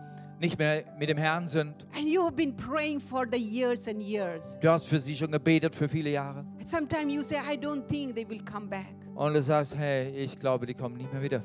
[0.41, 1.87] nicht mehr mit dem Herrn sind.
[1.97, 4.59] And you have been praying for the years and years.
[4.61, 6.45] Du hast für sie schon gebetet für viele Jahre.
[6.65, 8.95] Sometimes you say, I don't think they will come back.
[9.19, 11.43] Und du sagst, hey, ich glaube, die kommen nicht mehr wieder.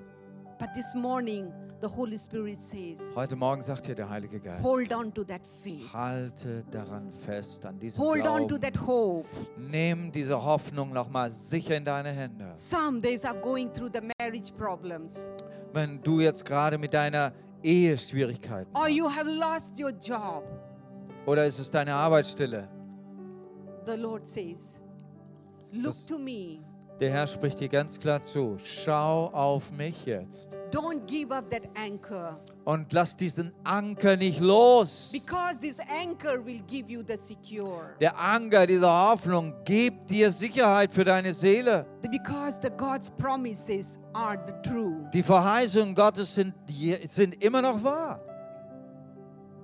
[0.59, 1.51] But this morning,
[1.81, 5.41] the Holy Spirit says, Heute Morgen sagt dir der Heilige Geist, hold on to that
[5.63, 5.91] faith.
[5.91, 8.61] halte daran fest, an diesem Hold on to Glauben.
[8.61, 9.27] that hope.
[9.57, 12.51] Nimm diese Hoffnung nochmal sicher in deine Hände.
[12.53, 15.31] Some days are going through the marriage problems,
[15.73, 20.43] Wenn du jetzt gerade mit deiner Ehe Schwierigkeiten or you have lost your job.
[21.25, 22.69] oder ist es deine Arbeitsstelle?
[23.87, 24.79] The Lord says,
[25.71, 26.59] Look Das- to me.
[26.99, 28.57] Der Herr spricht dir ganz klar zu.
[28.63, 30.49] Schau auf mich jetzt.
[30.71, 35.09] Don't give up that anchor Und lass diesen Anker nicht los.
[35.11, 37.95] because this anchor will give you the secure.
[37.99, 41.85] Der Anker dieser Hoffnung gibt dir Sicherheit für deine Seele.
[42.01, 45.09] Because the God's promises are the true.
[45.13, 46.53] Die Verheißungen Gottes sind,
[47.09, 48.19] sind immer noch wahr.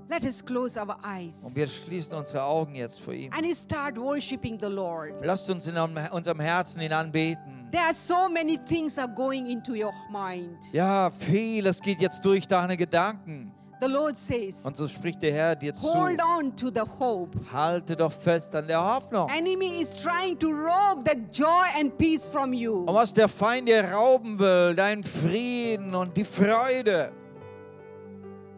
[0.10, 3.32] Let us close our Und eyes wir schließen unsere Augen jetzt vor ihm.
[3.32, 5.24] and start worshiping the Lord.
[5.24, 7.68] Lasst uns in unserem Herzen ihn anbeten.
[7.72, 10.57] There are so many things are going into your mind.
[10.74, 13.53] Ja, vieles geht jetzt durch deine Gedanken.
[13.82, 15.84] The Lord says, Und so spricht der Herr dir zu.
[15.84, 17.38] hold on to the hope.
[17.53, 19.30] Halte doch fest an der Hoffnung.
[19.30, 22.80] Enemy is trying to rob the joy and peace from you.
[22.86, 27.12] Und was der Feind dir rauben will, dein Frieden und die Freude.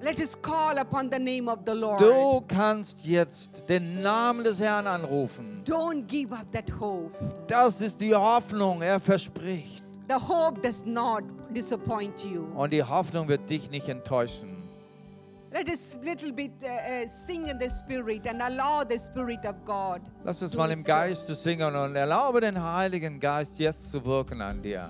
[0.04, 2.00] Let us call upon the name of the Lord.
[2.00, 5.62] Du kannst jetzt den Namen des Herrn anrufen.
[5.64, 7.12] Don't give up that hope.
[7.48, 9.84] Das ist die Hoffnung, er verspricht.
[10.10, 12.48] The hope does not disappoint you.
[12.56, 14.58] Und die Hoffnung wird dich nicht enttäuschen.
[15.54, 19.56] Let us little bit uh, uh, sing in the spirit and allow the spirit of
[19.66, 20.02] God.
[20.24, 20.84] Lass uns mal im.
[20.84, 24.90] Geiste singen und erlaube den Heiligen Geist jetzt zu wirken an dir.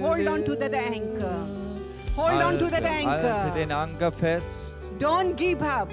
[0.00, 1.46] hold on to that anchor.
[2.16, 4.06] Hold on to that Halte den anchor.
[4.06, 5.88] Anker fest Don't give up.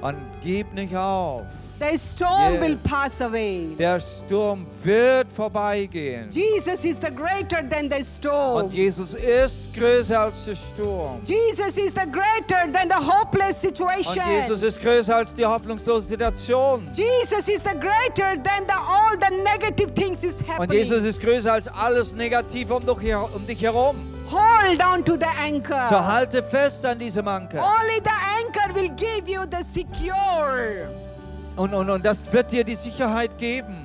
[0.00, 1.46] und gib nicht auf.
[1.80, 2.60] The storm Yes.
[2.62, 3.76] will pass away.
[3.78, 6.28] Der Sturm wird vorbeigehen.
[6.30, 8.70] Jesus is the greater than the Und storm.
[8.72, 11.20] Jesus ist größer als der Sturm.
[11.24, 14.24] Jesus is the greater than the hopeless Und situation.
[14.42, 16.88] Jesus ist größer als die hoffnungslose Situation.
[16.92, 21.10] Jesus is the greater than the all the negative things is Und Jesus happening.
[21.10, 23.96] ist größer als alles Negative um dich, um dich herum.
[24.26, 26.06] Hold on to the So anchor.
[26.06, 27.58] halte fest an diesem Anker.
[27.62, 28.10] Only the
[28.44, 30.88] anchor will give you the secure.
[31.58, 33.84] Und, und, und das wird dir die Sicherheit geben.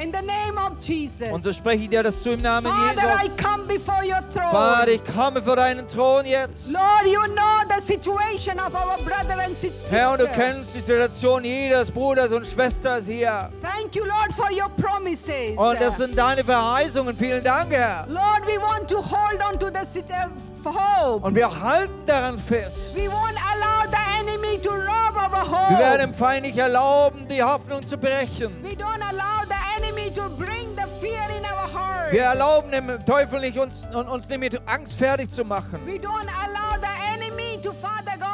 [0.00, 1.26] In the name of Jesus.
[1.28, 3.36] Und so spreche ich dir das zu im Namen Father, I Jesus.
[3.44, 4.90] come before your Vater, throne.
[4.92, 6.70] ich komme vor deinen Thron jetzt.
[6.70, 9.90] Lord, you know the situation of our brother and sister.
[9.90, 13.50] Herr, und du kennst die Situation jedes Bruders und Schwesters hier.
[13.60, 15.56] Thank you, Lord, for your promises.
[15.56, 17.16] Und das sind deine Verheißungen.
[17.16, 18.06] Vielen Dank, Herr.
[18.08, 20.30] Lord, we want to hold on to the sit- f-
[20.64, 21.26] hope.
[21.26, 22.94] Und wir halten daran fest.
[22.94, 25.07] We won't allow the enemy to rob
[25.44, 28.54] Wir werden dem Feind nicht erlauben, die Hoffnung zu brechen.
[32.10, 35.86] Wir erlauben dem Teufel nicht, uns, uns nicht mit Angst fertig zu machen.
[35.86, 38.27] We don't allow the enemy to, Father God,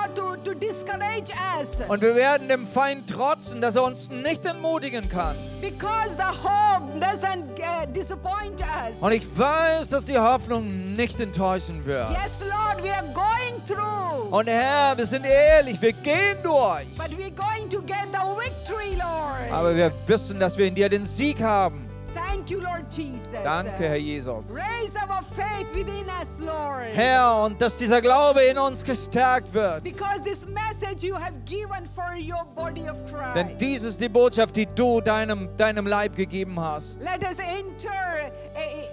[0.54, 1.70] to, discourage us.
[1.88, 5.36] Und wir werden dem Feind trotzen, dass er uns nicht entmutigen kann.
[5.60, 8.98] Because the hope doesn't uh, disappoint us.
[9.00, 12.10] Und ich weiß, dass die Hoffnung nicht enttäuschen wird.
[12.10, 14.34] Yes, Lord, we are going through.
[14.36, 16.86] Und Herr, wir sind ehrlich, wir gehen durch.
[16.96, 19.52] But we're going to get the victory, Lord.
[19.52, 21.88] Aber wir wissen, dass wir in dir den Sieg haben.
[22.14, 23.42] Thank you, Lord Jesus.
[23.42, 24.46] Danke, Herr Jesus.
[24.50, 26.86] Raise our faith within us, Lord.
[26.92, 29.82] Herr, und dass dieser Glaube in uns gestärkt wird.
[29.82, 32.96] Because this message you have given for your body of
[33.34, 33.60] Denn Christ.
[33.60, 37.00] dies ist die Botschaft, die du deinem, deinem Leib gegeben hast.
[37.02, 38.86] Let us enter, eh,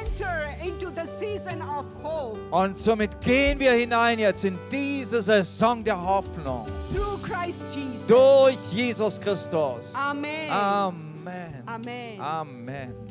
[0.00, 5.82] enter into the season of hope Und somit gehen wir hinein jetzt in diese Saison
[5.82, 6.66] der Hoffnung.
[6.94, 8.06] through Christ Jesus.
[8.06, 9.86] Durch Jesus Christus.
[9.94, 10.50] Amen.
[10.50, 11.09] Amen.
[11.20, 11.64] Amen.
[11.68, 13.09] Amen.